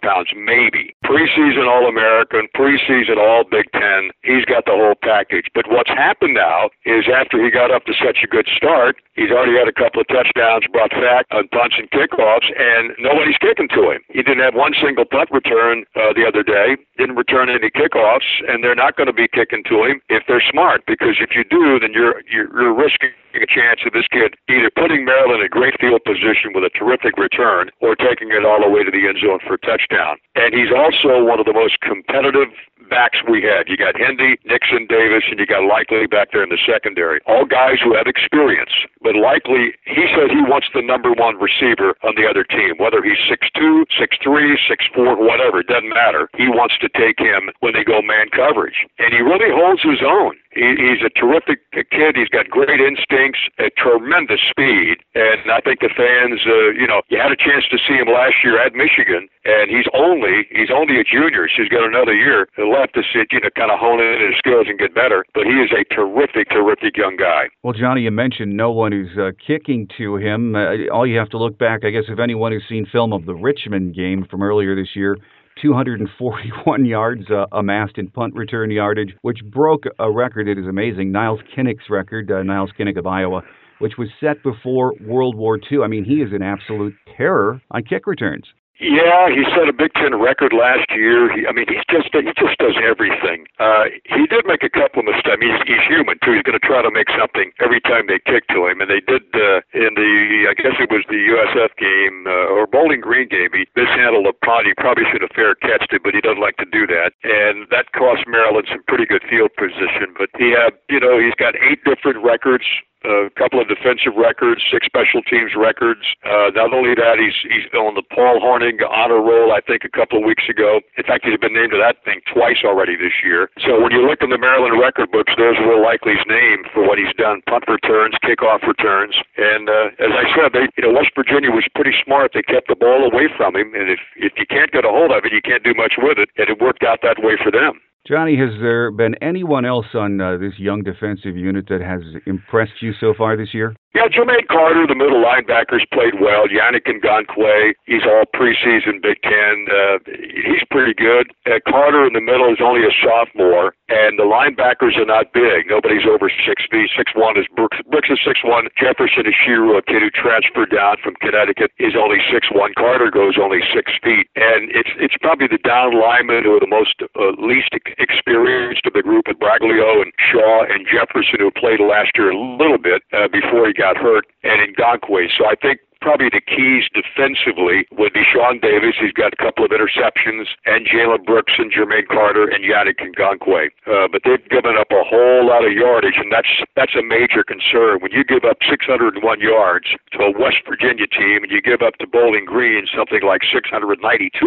pounds, 0.00 0.30
maybe. 0.38 0.94
Preseason 1.02 1.66
All 1.66 1.90
American, 1.90 2.46
preseason 2.54 3.18
All 3.18 3.42
Big 3.42 3.66
Ten. 3.74 4.14
He's 4.22 4.46
got 4.46 4.70
the 4.70 4.78
whole 4.78 4.94
package. 4.94 5.50
But 5.52 5.66
what's 5.66 5.90
happened 5.90 6.34
now 6.34 6.70
is 6.86 7.10
after 7.10 7.42
he 7.42 7.50
got 7.50 7.74
up 7.74 7.86
to 7.90 7.94
such 7.94 8.22
a 8.22 8.30
good 8.30 8.46
start, 8.54 9.02
he's 9.18 9.34
already 9.34 9.58
had 9.58 9.66
a 9.66 9.74
couple 9.74 10.00
of 10.00 10.06
touchdowns, 10.06 10.70
brought 10.70 10.94
sack 10.94 11.26
on 11.34 11.50
punts 11.50 11.74
and 11.74 11.90
kickoffs, 11.90 12.46
and 12.54 12.94
nobody's 13.02 13.38
kicking 13.42 13.68
to 13.74 13.90
him. 13.90 14.00
He 14.06 14.22
didn't 14.22 14.46
have 14.46 14.54
one 14.54 14.74
single 14.78 15.04
punt 15.04 15.30
return 15.34 15.82
uh, 15.98 16.14
the 16.14 16.22
other 16.22 16.46
day, 16.46 16.78
didn't 16.98 17.18
return 17.18 17.50
any 17.50 17.70
kickoffs, 17.70 18.30
and 18.46 18.62
they're 18.62 18.78
not 18.78 18.94
going 18.94 19.10
to 19.10 19.16
be 19.16 19.26
kicking 19.26 19.66
to 19.66 19.82
him 19.82 20.00
if 20.08 20.22
they're 20.30 20.44
smart. 20.50 20.86
Because 20.86 21.18
if 21.18 21.34
you 21.34 21.42
do, 21.42 21.82
then 21.82 21.90
you're 21.90 22.22
you're, 22.30 22.46
you're 22.54 22.74
risking 22.74 23.10
a 23.42 23.50
chance 23.50 23.80
of 23.84 23.92
this 23.92 24.08
kid 24.08 24.36
either 24.48 24.70
putting 24.70 25.04
Maryland 25.04 25.40
in 25.40 25.46
a 25.46 25.52
great 25.52 25.74
field 25.80 26.04
position 26.04 26.54
with 26.54 26.64
a 26.64 26.70
terrific 26.70 27.16
return 27.18 27.70
or 27.80 27.96
taking 27.96 28.30
it 28.30 28.44
all 28.44 28.62
the 28.62 28.70
way 28.70 28.84
to 28.84 28.90
the 28.90 29.08
end 29.08 29.18
zone 29.20 29.40
for 29.44 29.54
a 29.54 29.62
touchdown. 29.64 30.16
And 30.34 30.54
he's 30.54 30.72
also 30.72 31.24
one 31.24 31.40
of 31.40 31.46
the 31.46 31.56
most 31.56 31.80
competitive 31.80 32.52
backs 32.88 33.18
we 33.28 33.42
had. 33.42 33.68
You 33.68 33.76
got 33.76 33.98
Hendy, 33.98 34.38
Nixon, 34.44 34.86
Davis, 34.86 35.24
and 35.30 35.38
you 35.38 35.46
got 35.46 35.66
Likely 35.66 36.06
back 36.06 36.30
there 36.32 36.42
in 36.42 36.50
the 36.50 36.60
secondary. 36.62 37.20
All 37.26 37.44
guys 37.44 37.82
who 37.82 37.94
have 37.94 38.06
experience. 38.06 38.72
But 39.02 39.16
Likely, 39.16 39.74
he 39.84 40.06
said 40.14 40.30
he 40.30 40.42
wants 40.42 40.68
the 40.74 40.82
number 40.82 41.12
one 41.12 41.36
receiver 41.38 41.94
on 42.06 42.14
the 42.14 42.26
other 42.26 42.44
team, 42.44 42.78
whether 42.78 43.02
he's 43.02 43.18
6'2, 43.26 43.86
6'3, 43.90 44.54
6'4, 44.96 45.18
whatever, 45.18 45.60
it 45.60 45.66
doesn't 45.66 45.90
matter. 45.90 46.28
He 46.36 46.48
wants 46.48 46.78
to 46.78 46.88
take 46.88 47.18
him 47.18 47.50
when 47.60 47.74
they 47.74 47.84
go 47.84 48.02
man 48.02 48.30
coverage. 48.30 48.86
And 48.98 49.12
he 49.12 49.20
really 49.20 49.50
holds 49.50 49.82
his 49.82 50.02
own. 50.06 50.38
He, 50.56 50.72
he's 50.78 51.04
a 51.04 51.12
terrific 51.12 51.60
kid. 51.72 52.16
He's 52.16 52.32
got 52.32 52.48
great 52.48 52.80
instincts, 53.26 53.48
a 53.58 53.70
tremendous 53.80 54.40
speed, 54.50 54.98
and 55.14 55.50
I 55.50 55.60
think 55.60 55.80
the 55.80 55.90
fans, 55.90 56.40
uh, 56.46 56.70
you 56.78 56.86
know, 56.86 57.02
you 57.08 57.18
had 57.18 57.32
a 57.32 57.36
chance 57.36 57.64
to 57.70 57.78
see 57.78 57.94
him 57.94 58.08
last 58.08 58.34
year 58.44 58.60
at 58.60 58.74
Michigan, 58.74 59.28
and 59.44 59.70
he's 59.70 59.86
only 59.94 60.46
he's 60.50 60.70
only 60.72 61.00
a 61.00 61.04
junior. 61.04 61.48
So 61.48 61.62
he's 61.62 61.68
got 61.68 61.84
another 61.84 62.14
year 62.14 62.48
left 62.58 62.94
to 62.94 63.02
sit, 63.02 63.32
you 63.32 63.40
know, 63.40 63.50
kind 63.56 63.70
of 63.70 63.78
hone 63.78 64.00
in 64.00 64.20
his 64.20 64.38
skills 64.38 64.66
and 64.68 64.78
get 64.78 64.94
better. 64.94 65.24
But 65.34 65.44
he 65.44 65.58
is 65.58 65.70
a 65.72 65.82
terrific, 65.94 66.50
terrific 66.50 66.96
young 66.96 67.16
guy. 67.16 67.48
Well, 67.62 67.74
Johnny, 67.74 68.02
you 68.02 68.10
mentioned 68.10 68.56
no 68.56 68.70
one 68.72 68.92
is 68.92 69.16
uh, 69.18 69.32
kicking 69.44 69.88
to 69.98 70.16
him. 70.16 70.54
Uh, 70.54 70.88
all 70.92 71.06
you 71.06 71.18
have 71.18 71.30
to 71.30 71.38
look 71.38 71.58
back, 71.58 71.84
I 71.84 71.90
guess, 71.90 72.04
if 72.08 72.18
anyone 72.18 72.52
has 72.52 72.62
seen 72.68 72.86
film 72.90 73.12
of 73.12 73.26
the 73.26 73.34
Richmond 73.34 73.94
game 73.94 74.26
from 74.30 74.42
earlier 74.42 74.74
this 74.74 74.94
year 74.94 75.18
241 75.60 76.84
yards 76.86 77.30
uh, 77.30 77.46
amassed 77.52 77.98
in 77.98 78.08
punt 78.08 78.34
return 78.34 78.70
yardage, 78.70 79.14
which 79.22 79.38
broke 79.44 79.84
a 79.98 80.10
record 80.10 80.46
that 80.46 80.60
is 80.60 80.66
amazing. 80.66 81.12
Niles 81.12 81.40
Kinnick's 81.56 81.90
record, 81.90 82.30
uh, 82.30 82.42
Niles 82.42 82.70
Kinnick 82.78 82.98
of 82.98 83.06
Iowa, 83.06 83.42
which 83.78 83.94
was 83.98 84.08
set 84.20 84.42
before 84.42 84.94
World 85.00 85.36
War 85.36 85.58
II. 85.70 85.82
I 85.82 85.88
mean, 85.88 86.04
he 86.04 86.16
is 86.16 86.32
an 86.32 86.42
absolute 86.42 86.94
terror 87.16 87.60
on 87.70 87.84
kick 87.84 88.06
returns. 88.06 88.44
Yeah, 88.76 89.32
he 89.32 89.40
set 89.56 89.68
a 89.68 89.72
Big 89.72 89.92
Ten 89.96 90.12
record 90.20 90.52
last 90.52 90.84
year. 90.92 91.32
He, 91.32 91.48
I 91.48 91.52
mean, 91.52 91.64
he's 91.64 91.84
just 91.88 92.12
he 92.12 92.28
just 92.36 92.60
does 92.60 92.76
everything. 92.76 93.48
Uh, 93.56 93.88
he 94.04 94.28
did 94.28 94.44
make 94.44 94.60
a 94.60 94.68
couple 94.68 95.00
of 95.00 95.08
mistakes. 95.08 95.40
He's, 95.40 95.60
he's 95.64 95.84
human 95.88 96.20
too. 96.20 96.36
He's 96.36 96.44
going 96.44 96.60
to 96.60 96.66
try 96.66 96.84
to 96.84 96.92
make 96.92 97.08
something 97.16 97.56
every 97.56 97.80
time 97.80 98.04
they 98.04 98.20
kick 98.20 98.44
to 98.52 98.68
him, 98.68 98.84
and 98.84 98.92
they 98.92 99.00
did 99.00 99.24
uh, 99.32 99.64
in 99.72 99.96
the 99.96 100.44
I 100.44 100.54
guess 100.60 100.76
it 100.76 100.92
was 100.92 101.08
the 101.08 101.16
USF 101.16 101.72
game 101.80 102.28
uh, 102.28 102.52
or 102.52 102.68
Bowling 102.68 103.00
Green 103.00 103.32
game. 103.32 103.48
He 103.56 103.64
mishandled 103.72 104.28
a 104.28 104.36
punt. 104.44 104.68
He 104.68 104.76
probably 104.76 105.08
should 105.08 105.24
have 105.24 105.32
fair 105.32 105.56
catched 105.56 105.96
it, 105.96 106.04
but 106.04 106.12
he 106.12 106.20
doesn't 106.20 106.44
like 106.44 106.60
to 106.60 106.68
do 106.68 106.84
that, 106.86 107.16
and 107.24 107.64
that 107.72 107.96
cost 107.96 108.28
Maryland 108.28 108.68
some 108.68 108.84
pretty 108.84 109.08
good 109.08 109.24
field 109.24 109.56
position. 109.56 110.12
But 110.20 110.28
he 110.36 110.52
had, 110.52 110.76
you 110.92 111.00
know, 111.00 111.16
he's 111.16 111.36
got 111.40 111.56
eight 111.64 111.80
different 111.88 112.20
records 112.20 112.68
a 113.06 113.30
couple 113.38 113.62
of 113.62 113.70
defensive 113.70 114.18
records, 114.18 114.66
six 114.66 114.86
special 114.86 115.22
teams 115.22 115.54
records. 115.54 116.02
Uh, 116.26 116.50
not 116.52 116.74
only 116.74 116.94
that, 116.98 117.22
he's 117.22 117.38
he's 117.46 117.70
on 117.78 117.94
the 117.94 118.02
Paul 118.02 118.42
Hornung 118.42 118.82
honor 118.82 119.22
roll. 119.22 119.54
I 119.54 119.62
think 119.62 119.86
a 119.86 119.92
couple 119.92 120.18
of 120.18 120.24
weeks 120.26 120.44
ago. 120.50 120.82
In 120.98 121.04
fact, 121.06 121.24
he's 121.24 121.38
been 121.38 121.54
named 121.54 121.70
to 121.70 121.80
that 121.80 122.02
thing 122.02 122.20
twice 122.26 122.66
already 122.66 122.98
this 122.98 123.22
year. 123.22 123.48
So 123.62 123.78
when 123.78 123.94
you 123.94 124.02
look 124.02 124.20
in 124.20 124.30
the 124.30 124.38
Maryland 124.38 124.74
record 124.78 125.14
books, 125.14 125.32
there's 125.38 125.58
Will 125.62 125.80
Likely's 125.80 126.22
name 126.26 126.66
for 126.74 126.82
what 126.82 126.98
he's 126.98 127.14
done: 127.14 127.40
punt 127.46 127.64
returns, 127.70 128.18
kickoff 128.26 128.66
returns, 128.66 129.14
and 129.38 129.70
uh, 129.70 129.94
as 130.02 130.12
I 130.12 130.26
said, 130.34 130.50
they 130.52 130.66
you 130.74 130.82
know 130.82 130.92
West 130.92 131.14
Virginia 131.14 131.54
was 131.54 131.64
pretty 131.78 131.94
smart. 132.02 132.34
They 132.34 132.42
kept 132.42 132.66
the 132.66 132.76
ball 132.76 133.06
away 133.06 133.30
from 133.30 133.54
him, 133.54 133.72
and 133.74 133.88
if 133.88 134.02
if 134.18 134.34
you 134.36 134.46
can't 134.50 134.72
get 134.74 134.84
a 134.84 134.90
hold 134.90 135.14
of 135.14 135.24
it, 135.24 135.32
you 135.32 135.42
can't 135.42 135.62
do 135.62 135.74
much 135.78 135.94
with 135.96 136.18
it, 136.18 136.28
and 136.36 136.50
it 136.50 136.58
worked 136.58 136.82
out 136.82 137.00
that 137.06 137.22
way 137.22 137.38
for 137.38 137.54
them. 137.54 137.80
Johnny, 138.06 138.36
has 138.36 138.50
there 138.60 138.92
been 138.92 139.16
anyone 139.20 139.64
else 139.64 139.86
on 139.94 140.20
uh, 140.20 140.36
this 140.36 140.52
young 140.58 140.84
defensive 140.84 141.36
unit 141.36 141.66
that 141.68 141.80
has 141.80 142.02
impressed 142.26 142.80
you 142.80 142.92
so 143.00 143.12
far 143.18 143.36
this 143.36 143.52
year? 143.52 143.74
Yeah, 143.96 144.12
Jermaine 144.12 144.44
Carter, 144.52 144.84
the 144.84 144.92
middle 144.94 145.24
linebackers, 145.24 145.80
played 145.88 146.20
well. 146.20 146.44
Yannick 146.52 146.84
Ngakoue, 146.84 147.72
he's 147.88 148.04
all 148.04 148.28
preseason 148.36 149.00
Big 149.00 149.16
Ten. 149.24 149.64
Uh, 149.72 149.96
he's 150.44 150.60
pretty 150.68 150.92
good. 150.92 151.32
Uh, 151.48 151.64
Carter 151.64 152.04
in 152.04 152.12
the 152.12 152.20
middle 152.20 152.52
is 152.52 152.60
only 152.60 152.84
a 152.84 152.92
sophomore, 153.00 153.72
and 153.88 154.20
the 154.20 154.28
linebackers 154.28 155.00
are 155.00 155.08
not 155.08 155.32
big. 155.32 155.72
Nobody's 155.72 156.04
over 156.04 156.28
six 156.28 156.68
feet. 156.68 156.92
Six 156.92 157.16
one 157.16 157.40
is 157.40 157.48
Brooks. 157.56 157.80
Brooks 157.88 158.12
is 158.12 158.20
six 158.20 158.44
one. 158.44 158.68
Jefferson 158.76 159.24
Ashiru, 159.24 159.72
a 159.72 159.80
kid 159.80 160.04
who 160.04 160.12
transferred 160.12 160.76
down 160.76 161.00
from 161.00 161.16
Connecticut, 161.24 161.72
is 161.80 161.96
only 161.96 162.20
six 162.28 162.52
one. 162.52 162.76
Carter 162.76 163.08
goes 163.08 163.40
only 163.40 163.64
six 163.72 163.96
feet, 164.04 164.28
and 164.36 164.68
it's 164.76 164.92
it's 165.00 165.16
probably 165.24 165.48
the 165.48 165.62
down 165.64 165.96
linemen 165.96 166.44
who 166.44 166.52
are 166.52 166.60
the 166.60 166.68
most 166.68 167.00
uh, 167.00 167.32
least 167.40 167.72
experienced 167.96 168.84
of 168.84 168.92
the 168.92 169.00
group, 169.00 169.24
with 169.24 169.40
Braglio 169.40 170.04
and 170.04 170.12
Shaw 170.20 170.68
and 170.68 170.84
Jefferson, 170.84 171.40
who 171.40 171.48
played 171.48 171.80
last 171.80 172.12
year 172.20 172.28
a 172.28 172.36
little 172.36 172.76
bit 172.76 173.00
uh, 173.16 173.32
before 173.32 173.64
he 173.64 173.72
got 173.72 173.85
got 173.86 173.96
hurt, 173.96 174.26
and 174.42 174.76
Ngakoue. 174.76 175.28
So 175.38 175.46
I 175.46 175.54
think 175.54 175.80
probably 176.00 176.28
the 176.28 176.40
keys 176.40 176.84
defensively 176.92 177.86
would 177.92 178.12
be 178.12 178.22
Sean 178.24 178.58
Davis. 178.60 178.94
He's 179.00 179.12
got 179.12 179.32
a 179.32 179.40
couple 179.40 179.64
of 179.64 179.70
interceptions, 179.70 180.52
and 180.64 180.86
Jalen 180.86 181.24
Brooks 181.24 181.54
and 181.58 181.72
Jermaine 181.72 182.08
Carter 182.08 182.48
and 182.48 182.64
Yannick 182.64 183.00
Ngakoue. 183.00 183.70
Uh, 183.86 184.08
but 184.10 184.22
they've 184.24 184.42
given 184.48 184.76
up 184.78 184.90
a 184.90 185.02
whole 185.04 185.46
lot 185.46 185.64
of 185.64 185.72
yardage, 185.72 186.16
and 186.16 186.32
that's 186.32 186.62
that's 186.74 186.94
a 186.94 187.02
major 187.02 187.42
concern. 187.42 188.00
When 188.00 188.12
you 188.12 188.24
give 188.24 188.44
up 188.44 188.58
601 188.68 189.18
yards 189.40 189.94
to 190.12 190.18
a 190.26 190.30
West 190.30 190.62
Virginia 190.68 191.06
team, 191.06 191.42
and 191.42 191.50
you 191.50 191.60
give 191.60 191.82
up 191.82 191.96
to 191.98 192.06
Bowling 192.06 192.44
Green 192.44 192.86
something 192.90 193.22
like 193.22 193.42
692 193.42 193.98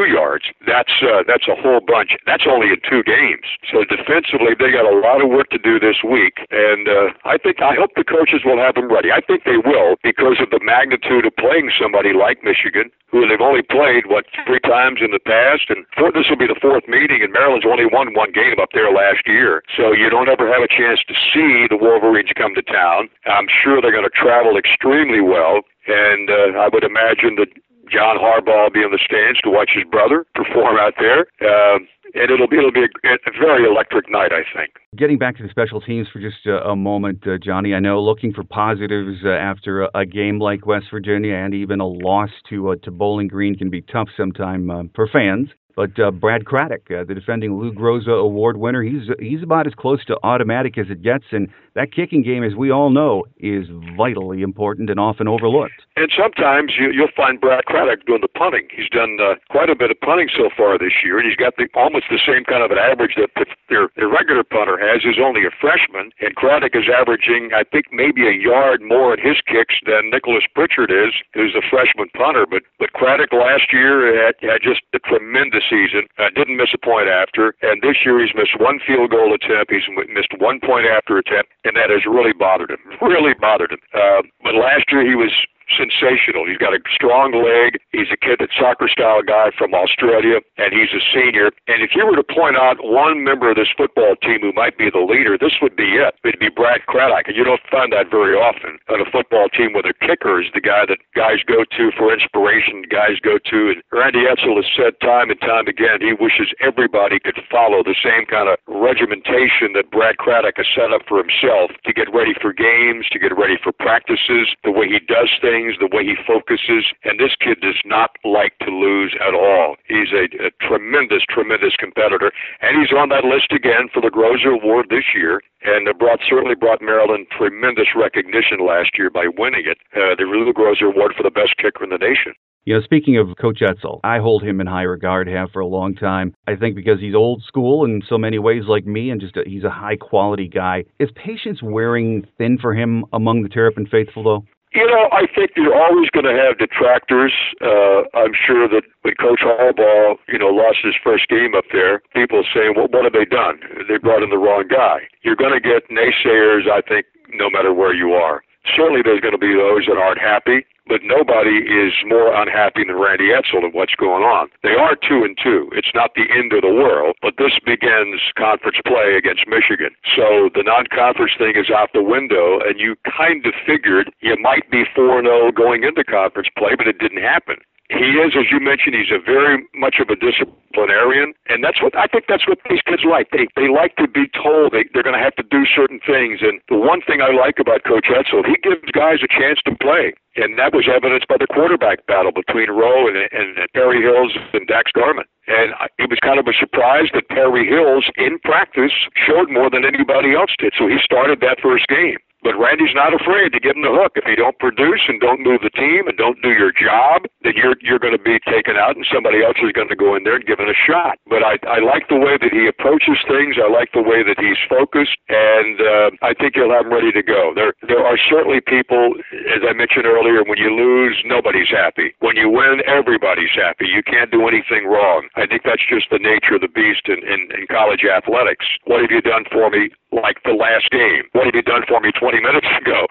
yards, 0.05 0.45
that's 0.65 1.01
uh, 1.01 1.23
that's 1.27 1.47
a 1.47 1.55
whole 1.55 1.81
bunch. 1.81 2.15
That's 2.25 2.45
only 2.47 2.69
in 2.69 2.79
two 2.83 3.03
games. 3.03 3.47
So 3.71 3.83
defensively, 3.83 4.53
they 4.57 4.71
got 4.71 4.85
a 4.85 4.95
lot 4.95 5.21
of 5.21 5.29
work 5.29 5.49
to 5.51 5.59
do 5.59 5.79
this 5.79 6.03
week, 6.03 6.45
and 6.51 6.87
uh, 6.87 7.11
I 7.25 7.37
think 7.37 7.61
I 7.61 7.75
hope 7.75 7.91
the 7.95 8.03
coaches 8.03 8.41
will 8.45 8.59
have 8.59 8.75
them 8.75 8.91
ready. 8.91 9.11
I 9.11 9.21
think 9.21 9.43
they 9.43 9.57
will 9.57 9.95
because 10.03 10.37
of 10.39 10.49
the 10.49 10.59
magnitude 10.63 11.25
of 11.25 11.35
playing 11.39 11.71
somebody 11.79 12.13
like 12.13 12.43
Michigan, 12.43 12.91
who 13.07 13.25
they've 13.27 13.41
only 13.41 13.63
played 13.63 14.05
what 14.05 14.25
three 14.45 14.59
times 14.61 14.99
in 15.01 15.11
the 15.11 15.23
past, 15.23 15.69
and 15.69 15.85
four, 15.97 16.11
this 16.11 16.29
will 16.29 16.37
be 16.37 16.47
the 16.47 16.59
fourth 16.59 16.85
meeting. 16.87 17.23
And 17.23 17.33
Maryland's 17.33 17.65
only 17.65 17.87
won 17.87 18.13
one 18.13 18.31
game 18.31 18.59
up 18.61 18.69
there 18.73 18.91
last 18.91 19.25
year, 19.25 19.63
so 19.75 19.91
you 19.91 20.09
don't 20.09 20.29
ever 20.29 20.51
have 20.51 20.61
a 20.61 20.69
chance 20.69 21.01
to 21.07 21.15
see 21.33 21.65
the 21.65 21.79
Wolverines 21.79 22.29
come 22.35 22.53
to 22.55 22.61
town. 22.61 23.09
I'm 23.25 23.47
sure 23.47 23.81
they're 23.81 23.95
going 23.95 24.07
to 24.07 24.13
travel 24.13 24.57
extremely 24.57 25.21
well, 25.21 25.65
and 25.87 26.29
uh, 26.29 26.59
I 26.59 26.69
would 26.69 26.83
imagine 26.83 27.35
that 27.41 27.49
John 27.89 28.21
Harbaugh 28.21 28.69
will 28.69 28.75
be 28.75 28.83
in 28.83 28.91
the 28.91 29.01
stands 29.01 29.41
to 29.41 29.49
watch 29.49 29.71
his 29.73 29.83
brother 29.89 30.25
perform 30.35 30.77
out 30.77 30.93
there. 31.01 31.25
Uh, 31.41 31.79
and 32.13 32.31
it'll 32.31 32.47
be 32.47 32.57
it'll 32.57 32.71
be 32.71 32.81
a, 32.81 33.13
a, 33.13 33.31
very 33.39 33.65
electric 33.65 34.09
night, 34.09 34.31
I 34.31 34.43
think. 34.55 34.73
Getting 34.95 35.17
back 35.17 35.37
to 35.37 35.43
the 35.43 35.49
special 35.49 35.81
teams 35.81 36.07
for 36.11 36.19
just 36.19 36.45
a, 36.45 36.69
a 36.69 36.75
moment, 36.75 37.25
uh, 37.27 37.37
Johnny. 37.43 37.73
I 37.73 37.79
know 37.79 38.01
looking 38.01 38.33
for 38.33 38.43
positives 38.43 39.19
uh, 39.23 39.29
after 39.29 39.83
a, 39.83 39.89
a, 39.95 40.05
game 40.05 40.39
like 40.39 40.65
West 40.65 40.87
Virginia 40.91 41.35
and 41.35 41.53
even 41.53 41.79
a 41.79 41.87
loss 41.87 42.29
to 42.49 42.69
uh, 42.69 42.75
to 42.83 42.91
Bowling 42.91 43.27
Green 43.27 43.55
can 43.55 43.69
be 43.69 43.81
tough 43.81 44.09
sometime 44.17 44.69
uh, 44.69 44.83
for 44.95 45.07
fans. 45.07 45.49
But 45.75 45.97
uh, 45.97 46.11
Brad 46.11 46.45
Craddock, 46.45 46.91
uh, 46.91 47.05
the 47.05 47.15
defending 47.15 47.57
Lou 47.57 47.71
Groza 47.71 48.19
Award 48.19 48.57
winner, 48.57 48.83
he's 48.83 49.07
he's 49.19 49.41
about 49.41 49.65
as 49.65 49.73
close 49.73 50.03
to 50.05 50.17
automatic 50.23 50.77
as 50.77 50.87
it 50.89 51.01
gets, 51.01 51.23
and 51.31 51.47
that 51.79 51.95
kicking 51.95 52.21
game, 52.21 52.43
as 52.43 52.55
we 52.55 52.69
all 52.69 52.89
know, 52.89 53.23
is 53.39 53.71
vitally 53.95 54.41
important 54.41 54.89
and 54.89 54.99
often 54.99 55.29
overlooked. 55.31 55.79
And 55.95 56.11
sometimes 56.11 56.75
you, 56.75 56.91
you'll 56.91 57.15
find 57.15 57.39
Brad 57.39 57.63
Craddock 57.71 58.05
doing 58.05 58.19
the 58.19 58.27
punting. 58.27 58.67
He's 58.75 58.91
done 58.91 59.15
uh, 59.15 59.35
quite 59.49 59.69
a 59.69 59.75
bit 59.75 59.89
of 59.89 59.99
punting 60.03 60.27
so 60.35 60.49
far 60.51 60.77
this 60.77 60.91
year, 61.03 61.19
and 61.19 61.27
he's 61.27 61.39
got 61.39 61.55
the, 61.55 61.71
almost 61.75 62.11
the 62.11 62.19
same 62.19 62.43
kind 62.43 62.63
of 62.63 62.71
an 62.71 62.77
average 62.77 63.15
that 63.15 63.31
the, 63.39 63.47
their, 63.71 63.87
their 63.95 64.11
regular 64.11 64.43
punter 64.43 64.75
has, 64.75 65.03
who's 65.07 65.19
only 65.23 65.47
a 65.47 65.51
freshman. 65.55 66.11
And 66.19 66.35
Craddock 66.35 66.75
is 66.75 66.91
averaging, 66.91 67.55
I 67.55 67.63
think, 67.63 67.87
maybe 67.95 68.27
a 68.27 68.35
yard 68.35 68.83
more 68.83 69.15
in 69.15 69.23
his 69.23 69.39
kicks 69.47 69.79
than 69.87 70.11
Nicholas 70.11 70.43
Pritchard 70.51 70.91
is, 70.91 71.15
who's 71.31 71.55
a 71.55 71.63
freshman 71.63 72.11
punter. 72.11 72.43
But 72.43 72.63
but 72.75 72.91
Craddock 72.91 73.31
last 73.31 73.71
year 73.71 74.11
had, 74.19 74.35
had 74.43 74.59
just 74.59 74.83
a 74.91 74.99
tremendous 74.99 75.63
season. 75.71 76.11
Uh, 76.19 76.27
didn't 76.35 76.59
miss 76.59 76.75
a 76.75 76.81
point 76.81 77.07
after, 77.07 77.55
and 77.63 77.79
this 77.79 78.03
year 78.03 78.19
he's 78.19 78.35
missed 78.35 78.59
one 78.59 78.79
field 78.83 79.11
goal 79.11 79.31
attempt. 79.31 79.71
He's 79.71 79.87
missed 80.11 80.35
one 80.39 80.59
point 80.59 80.87
after 80.87 81.15
attempt, 81.19 81.51
and 81.69 81.77
that 81.77 81.93
has 81.93 82.01
really 82.09 82.33
bothered 82.33 82.71
him. 82.71 82.81
Really 83.01 83.33
bothered 83.39 83.71
him. 83.71 83.79
Uh, 83.93 84.21
but 84.43 84.55
last 84.55 84.85
year 84.91 85.05
he 85.05 85.15
was 85.15 85.31
sensational. 85.73 86.45
He's 86.45 86.57
got 86.59 86.73
a 86.73 86.81
strong 86.93 87.33
leg. 87.33 87.79
He's 87.91 88.11
a 88.11 88.17
kid, 88.17 88.39
that 88.39 88.49
soccer 88.53 88.87
style 88.87 89.21
guy 89.21 89.51
from 89.57 89.73
Australia, 89.73 90.41
and 90.57 90.73
he's 90.73 90.93
a 90.93 91.03
senior. 91.13 91.51
And 91.67 91.81
if 91.81 91.95
you 91.95 92.05
were 92.05 92.17
to 92.17 92.25
point 92.25 92.57
out 92.57 92.77
one 92.81 93.23
member 93.23 93.49
of 93.49 93.57
this 93.57 93.71
football 93.75 94.15
team 94.21 94.41
who 94.41 94.53
might 94.53 94.77
be 94.77 94.89
the 94.89 95.03
leader, 95.03 95.37
this 95.37 95.57
would 95.61 95.75
be 95.75 95.97
it. 95.97 96.15
It'd 96.23 96.39
be 96.39 96.49
Brad 96.49 96.85
Craddock, 96.87 97.27
and 97.27 97.35
you 97.35 97.43
don't 97.43 97.63
find 97.69 97.91
that 97.93 98.09
very 98.09 98.35
often 98.35 98.77
on 98.89 99.01
a 99.01 99.09
football 99.09 99.49
team 99.49 99.73
where 99.73 99.83
the 99.85 99.93
kicker 100.01 100.41
is 100.41 100.49
the 100.53 100.61
guy 100.61 100.85
that 100.87 100.99
guys 101.15 101.43
go 101.45 101.65
to 101.65 101.91
for 101.97 102.13
inspiration, 102.13 102.85
guys 102.89 103.19
go 103.21 103.37
to. 103.37 103.59
And 103.75 103.83
Randy 103.91 104.25
Edsall 104.25 104.57
has 104.57 104.69
said 104.73 104.99
time 105.01 105.29
and 105.29 105.39
time 105.41 105.67
again 105.67 105.99
he 105.99 106.13
wishes 106.15 106.53
everybody 106.63 107.19
could 107.19 107.39
follow 107.51 107.83
the 107.83 107.95
same 107.99 108.25
kind 108.25 108.47
of 108.47 108.57
regimentation 108.67 109.75
that 109.75 109.91
Brad 109.91 110.17
Craddock 110.17 110.55
has 110.57 110.67
set 110.73 110.93
up 110.93 111.03
for 111.07 111.19
himself 111.19 111.71
to 111.85 111.91
get 111.93 112.07
ready 112.13 112.33
for 112.39 112.53
games, 112.53 113.05
to 113.11 113.19
get 113.19 113.35
ready 113.35 113.57
for 113.61 113.71
practices, 113.71 114.55
the 114.63 114.71
way 114.71 114.87
he 114.87 114.99
does 114.99 115.29
things, 115.41 115.58
the 115.79 115.89
way 115.91 116.03
he 116.03 116.15
focuses. 116.15 116.93
And 117.03 117.19
this 117.19 117.35
kid 117.35 117.59
does 117.59 117.79
not 117.83 118.11
like 118.23 118.57
to 118.59 118.71
lose 118.71 119.15
at 119.19 119.33
all. 119.33 119.75
He's 119.87 120.11
a, 120.15 120.31
a 120.47 120.51
tremendous, 120.63 121.23
tremendous 121.27 121.75
competitor, 121.75 122.31
and 122.61 122.79
he's 122.79 122.95
on 122.95 123.09
that 123.09 123.25
list 123.25 123.51
again 123.51 123.89
for 123.91 124.01
the 124.01 124.13
Groza 124.13 124.55
Award 124.55 124.87
this 124.89 125.11
year. 125.13 125.41
And 125.61 125.91
brought 125.99 126.19
certainly 126.23 126.55
brought 126.55 126.81
Maryland 126.81 127.27
tremendous 127.35 127.91
recognition 127.93 128.63
last 128.65 128.97
year 128.97 129.09
by 129.09 129.27
winning 129.27 129.65
it, 129.67 129.77
uh, 129.91 130.15
the 130.15 130.23
Lou 130.23 130.53
Groza 130.53 130.87
Award 130.87 131.13
for 131.17 131.23
the 131.23 131.29
best 131.29 131.57
kicker 131.57 131.83
in 131.83 131.89
the 131.89 131.97
nation. 131.97 132.31
You 132.65 132.75
know, 132.75 132.81
speaking 132.81 133.17
of 133.17 133.27
Coach 133.41 133.61
Edsall, 133.61 133.99
I 134.03 134.19
hold 134.19 134.43
him 134.43 134.61
in 134.61 134.67
high 134.67 134.83
regard, 134.83 135.27
have 135.27 135.51
for 135.51 135.59
a 135.59 135.67
long 135.67 135.95
time. 135.95 136.35
I 136.45 136.55
think 136.55 136.75
because 136.75 136.99
he's 136.99 137.15
old 137.15 137.41
school 137.43 137.85
in 137.85 138.01
so 138.07 138.17
many 138.17 138.37
ways, 138.37 138.63
like 138.67 138.85
me, 138.85 139.09
and 139.09 139.19
just 139.19 139.37
a, 139.37 139.43
he's 139.45 139.63
a 139.63 139.69
high 139.69 139.95
quality 139.95 140.47
guy. 140.47 140.83
Is 140.99 141.09
patience 141.15 141.63
wearing 141.63 142.27
thin 142.37 142.57
for 142.57 142.73
him 142.73 143.05
among 143.11 143.43
the 143.43 143.49
Terrapin 143.49 143.87
faithful, 143.87 144.23
though? 144.23 144.45
You 144.71 144.85
know, 144.85 145.09
I 145.11 145.25
think 145.25 145.51
you're 145.55 145.73
always 145.73 146.09
going 146.11 146.29
to 146.29 146.37
have 146.37 146.59
detractors. 146.59 147.33
Uh, 147.59 148.05
I'm 148.13 148.37
sure 148.37 148.69
that 148.69 148.83
when 149.01 149.15
Coach 149.15 149.41
Harbaugh, 149.41 150.15
you 150.27 150.37
know, 150.37 150.53
lost 150.53 150.79
his 150.83 150.93
first 151.03 151.27
game 151.27 151.55
up 151.55 151.65
there, 151.71 152.01
people 152.13 152.43
saying, 152.53 152.73
"Well, 152.77 152.87
what 152.89 153.03
have 153.03 153.13
they 153.13 153.25
done? 153.25 153.59
They 153.89 153.97
brought 153.97 154.21
in 154.21 154.29
the 154.29 154.37
wrong 154.37 154.67
guy." 154.69 155.09
You're 155.23 155.35
going 155.35 155.53
to 155.53 155.59
get 155.59 155.89
naysayers, 155.89 156.69
I 156.69 156.81
think, 156.81 157.07
no 157.33 157.49
matter 157.49 157.73
where 157.73 157.95
you 157.95 158.13
are. 158.13 158.43
Certainly, 158.75 159.01
there's 159.03 159.21
going 159.21 159.33
to 159.33 159.41
be 159.41 159.55
those 159.55 159.87
that 159.87 159.97
aren't 159.97 160.21
happy 160.21 160.65
but 160.89 161.05
nobody 161.05 161.61
is 161.69 161.93
more 162.03 162.33
unhappy 162.33 162.83
than 162.83 162.97
Randy 162.97 163.29
Edsall 163.29 163.63
and 163.63 163.73
what's 163.73 163.95
going 163.95 164.25
on. 164.25 164.49
They 164.63 164.73
are 164.73 164.97
two 164.97 165.23
and 165.23 165.37
two. 165.37 165.69
It's 165.71 165.93
not 165.93 166.17
the 166.17 166.25
end 166.33 166.51
of 166.51 166.65
the 166.65 166.73
world, 166.73 167.15
but 167.21 167.37
this 167.37 167.53
begins 167.63 168.19
conference 168.35 168.81
play 168.85 169.13
against 169.13 169.45
Michigan. 169.47 169.93
So 170.17 170.49
the 170.57 170.65
non-conference 170.65 171.37
thing 171.37 171.53
is 171.55 171.69
out 171.69 171.93
the 171.93 172.03
window, 172.03 172.59
and 172.65 172.81
you 172.81 172.97
kind 173.05 173.45
of 173.45 173.53
figured 173.65 174.11
you 174.19 174.35
might 174.41 174.69
be 174.71 174.83
four 174.95 175.19
and 175.19 175.27
zero 175.29 175.51
going 175.53 175.83
into 175.85 176.03
conference 176.03 176.49
play, 176.57 176.73
but 176.75 176.87
it 176.87 176.97
didn't 176.97 177.21
happen 177.21 177.61
he 177.89 178.21
is, 178.21 178.37
as 178.37 178.45
you 178.53 178.61
mentioned, 178.61 178.93
he's 178.93 179.09
a 179.09 179.17
very 179.17 179.65
much 179.73 179.97
of 179.97 180.13
a 180.13 180.15
disciplinarian, 180.15 181.33
and 181.49 181.65
that's 181.65 181.81
what 181.81 181.97
I 181.97 182.05
think. 182.05 182.25
That's 182.29 182.45
what 182.45 182.61
these 182.69 182.85
kids 182.85 183.01
like. 183.01 183.33
They 183.33 183.49
they 183.57 183.65
like 183.65 183.97
to 183.97 184.05
be 184.07 184.29
told 184.29 184.77
they 184.77 184.85
they're 184.93 185.01
going 185.01 185.17
to 185.17 185.23
have 185.23 185.33
to 185.41 185.47
do 185.49 185.65
certain 185.65 185.97
things. 186.05 186.45
And 186.45 186.61
the 186.69 186.77
one 186.77 187.01
thing 187.01 187.17
I 187.25 187.33
like 187.33 187.57
about 187.57 187.89
Coach 187.89 188.13
Edsall, 188.13 188.45
he 188.45 188.61
gives 188.61 188.85
guys 188.93 189.25
a 189.25 189.31
chance 189.31 189.57
to 189.65 189.73
play, 189.81 190.13
and 190.37 190.53
that 190.61 190.69
was 190.69 190.85
evidenced 190.85 191.27
by 191.27 191.41
the 191.41 191.49
quarterback 191.49 192.05
battle 192.05 192.31
between 192.31 192.69
Rowe 192.69 193.09
and, 193.09 193.17
and, 193.33 193.57
and 193.57 193.67
Perry 193.73 194.05
Hills 194.05 194.37
and 194.53 194.69
Daxx 194.69 194.93
Garman. 194.93 195.25
And 195.49 195.73
it 195.97 196.13
was 196.13 196.21
kind 196.21 196.37
of 196.37 196.45
a 196.45 196.53
surprise 196.53 197.09
that 197.17 197.25
Perry 197.33 197.65
Hills, 197.65 198.05
in 198.21 198.37
practice, 198.45 198.93
showed 199.17 199.49
more 199.49 199.73
than 199.73 199.81
anybody 199.81 200.37
else 200.37 200.53
did. 200.61 200.77
So 200.77 200.85
he 200.85 201.01
started 201.01 201.41
that 201.41 201.57
first 201.57 201.89
game. 201.89 202.21
But 202.43 202.55
Randy's 202.57 202.95
not 202.95 203.11
afraid 203.13 203.51
to 203.51 203.59
give 203.59 203.75
him 203.75 203.83
the 203.83 203.91
hook. 203.91 204.15
If 204.15 204.25
you 204.25 204.35
don't 204.35 204.57
produce 204.59 205.03
and 205.07 205.19
don't 205.19 205.43
move 205.43 205.61
the 205.61 205.73
team 205.75 206.07
and 206.07 206.15
don't 206.17 206.39
do 206.41 206.55
your 206.55 206.71
job, 206.71 207.27
then 207.43 207.53
you're 207.55 207.75
you're 207.81 207.99
going 207.99 208.15
to 208.15 208.21
be 208.21 208.39
taken 208.47 208.75
out, 208.79 208.95
and 208.95 209.05
somebody 209.11 209.43
else 209.43 209.57
is 209.59 209.75
going 209.75 209.91
to 209.91 209.95
go 209.95 210.15
in 210.15 210.23
there 210.23 210.39
and 210.39 210.45
give 210.45 210.59
it 210.59 210.71
a 210.71 210.77
shot. 210.77 211.19
But 211.27 211.43
I 211.43 211.59
I 211.67 211.79
like 211.83 212.07
the 212.07 212.19
way 212.19 212.39
that 212.39 212.51
he 212.51 212.67
approaches 212.67 213.19
things. 213.27 213.59
I 213.59 213.67
like 213.67 213.91
the 213.91 214.01
way 214.01 214.23
that 214.23 214.39
he's 214.39 214.59
focused, 214.71 215.19
and 215.27 215.75
uh, 215.81 216.09
I 216.23 216.33
think 216.33 216.55
he'll 216.55 216.71
have 216.71 216.87
him 216.87 216.93
ready 216.93 217.11
to 217.11 217.23
go. 217.23 217.51
There 217.55 217.73
there 217.87 218.03
are 218.05 218.17
certainly 218.17 218.61
people, 218.63 219.19
as 219.51 219.61
I 219.67 219.73
mentioned 219.73 220.07
earlier, 220.07 220.43
when 220.43 220.57
you 220.57 220.71
lose, 220.71 221.19
nobody's 221.25 221.69
happy. 221.69 222.15
When 222.19 222.35
you 222.35 222.49
win, 222.49 222.81
everybody's 222.87 223.53
happy. 223.53 223.87
You 223.87 224.03
can't 224.03 224.31
do 224.31 224.47
anything 224.47 224.87
wrong. 224.87 225.27
I 225.35 225.45
think 225.45 225.63
that's 225.63 225.83
just 225.87 226.09
the 226.09 226.19
nature 226.19 226.55
of 226.55 226.61
the 226.61 226.71
beast 226.71 227.07
in, 227.07 227.19
in, 227.27 227.51
in 227.51 227.67
college 227.67 228.03
athletics. 228.05 228.65
What 228.85 229.01
have 229.01 229.11
you 229.11 229.21
done 229.21 229.45
for 229.51 229.69
me? 229.69 229.91
Like 230.11 230.41
the 230.43 230.57
last 230.57 230.89
game. 230.89 231.23
What 231.33 231.45
have 231.45 231.55
you 231.55 231.61
done 231.61 231.83
for 231.87 231.99
me? 231.99 232.11
20 232.11 232.41
minutes 232.49 232.67
ago. 232.81 233.05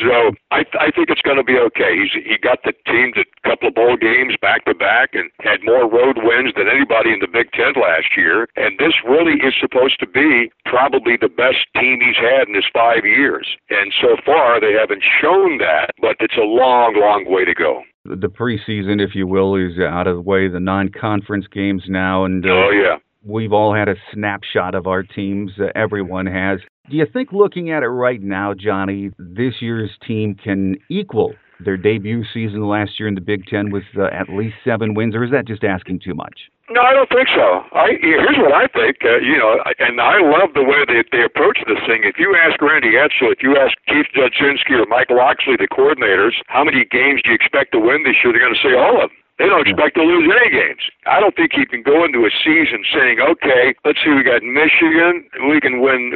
So 0.00 0.36
I, 0.50 0.64
I 0.78 0.90
think 0.90 1.08
it's 1.08 1.22
going 1.22 1.38
to 1.38 1.44
be 1.44 1.58
okay. 1.58 1.96
He's 1.96 2.12
he 2.12 2.36
got 2.38 2.60
the 2.64 2.72
team 2.86 3.12
to 3.14 3.24
a 3.24 3.48
couple 3.48 3.68
of 3.68 3.74
bowl 3.74 3.96
games 3.96 4.34
back 4.40 4.64
to 4.66 4.74
back 4.74 5.14
and 5.14 5.30
had 5.40 5.64
more 5.64 5.88
road 5.88 6.20
wins 6.22 6.52
than 6.56 6.68
anybody 6.68 7.12
in 7.12 7.20
the 7.20 7.30
Big 7.30 7.52
Ten 7.52 7.72
last 7.80 8.16
year. 8.16 8.48
And 8.56 8.78
this 8.78 8.94
really 9.04 9.40
is 9.40 9.54
supposed 9.58 9.98
to 10.00 10.06
be 10.06 10.52
probably 10.64 11.16
the 11.16 11.32
best 11.32 11.64
team 11.74 12.00
he's 12.00 12.20
had 12.20 12.48
in 12.48 12.54
his 12.54 12.68
five 12.72 13.04
years. 13.04 13.56
And 13.70 13.92
so 14.00 14.16
far 14.24 14.60
they 14.60 14.72
haven't 14.72 15.02
shown 15.02 15.58
that, 15.58 15.92
but 16.00 16.16
it's 16.20 16.36
a 16.36 16.44
long, 16.44 16.94
long 16.96 17.24
way 17.26 17.44
to 17.44 17.54
go 17.54 17.82
the 18.04 18.28
preseason, 18.28 19.00
if 19.00 19.14
you 19.14 19.26
will, 19.26 19.54
is 19.56 19.78
out 19.78 20.06
of 20.06 20.16
the 20.16 20.22
way. 20.22 20.48
The 20.48 20.60
non-conference 20.60 21.46
games 21.52 21.84
now, 21.88 22.24
and 22.24 22.44
uh, 22.44 22.48
oh 22.48 22.70
yeah, 22.70 22.96
we've 23.24 23.52
all 23.52 23.74
had 23.74 23.88
a 23.88 23.94
snapshot 24.12 24.74
of 24.74 24.86
our 24.86 25.02
teams. 25.02 25.52
Uh, 25.58 25.66
everyone 25.74 26.26
has. 26.26 26.60
Do 26.90 26.96
you 26.96 27.06
think, 27.10 27.32
looking 27.32 27.70
at 27.70 27.82
it 27.82 27.88
right 27.88 28.20
now, 28.20 28.54
Johnny, 28.54 29.10
this 29.18 29.54
year's 29.60 29.90
team 30.06 30.34
can 30.34 30.76
equal 30.90 31.34
their 31.64 31.76
debut 31.76 32.24
season 32.34 32.66
last 32.66 32.98
year 32.98 33.08
in 33.08 33.14
the 33.14 33.20
Big 33.20 33.46
Ten 33.46 33.70
with 33.70 33.84
uh, 33.96 34.06
at 34.12 34.28
least 34.28 34.56
seven 34.64 34.94
wins, 34.94 35.14
or 35.14 35.22
is 35.24 35.30
that 35.30 35.46
just 35.46 35.62
asking 35.62 36.00
too 36.00 36.14
much? 36.14 36.50
No, 36.70 36.80
I 36.80 36.94
don't 36.94 37.08
think 37.10 37.28
so. 37.28 37.62
I 37.76 38.00
here's 38.00 38.38
what 38.38 38.52
I 38.54 38.66
think. 38.66 39.04
Uh, 39.04 39.20
you 39.20 39.36
know, 39.36 39.60
and 39.78 40.00
I 40.00 40.18
love 40.24 40.54
the 40.54 40.64
way 40.64 40.82
they 40.88 41.04
they 41.12 41.22
approach 41.22 41.58
this 41.68 41.78
thing. 41.86 42.02
If 42.02 42.16
you 42.18 42.34
ask 42.34 42.60
Randy 42.62 42.96
Edsall, 42.96 43.30
if 43.30 43.42
you 43.42 43.56
ask 43.60 43.76
Keith 43.86 44.08
Dudzinski 44.16 44.80
or 44.80 44.86
Mike 44.86 45.10
Locksley, 45.10 45.54
the 45.58 45.68
coordinators, 45.68 46.40
how 46.48 46.64
many 46.64 46.84
games 46.88 47.20
do 47.22 47.30
you 47.30 47.36
expect 47.36 47.72
to 47.72 47.80
win 47.80 48.04
this 48.04 48.16
year? 48.24 48.32
They're 48.32 48.42
going 48.42 48.56
to 48.56 48.64
say 48.64 48.74
all 48.74 49.02
of 49.02 49.10
them. 49.10 49.21
They 49.42 49.50
don't 49.50 49.66
expect 49.66 49.98
to 49.98 50.06
lose 50.06 50.30
any 50.30 50.54
games. 50.54 50.86
I 51.02 51.18
don't 51.18 51.34
think 51.34 51.50
he 51.50 51.66
can 51.66 51.82
go 51.82 52.06
into 52.06 52.22
a 52.22 52.30
season 52.30 52.86
saying, 52.94 53.18
okay, 53.18 53.74
let's 53.84 53.98
see, 53.98 54.14
we 54.14 54.22
got 54.22 54.38
Michigan, 54.46 55.26
we 55.50 55.58
can 55.58 55.82
win. 55.82 56.14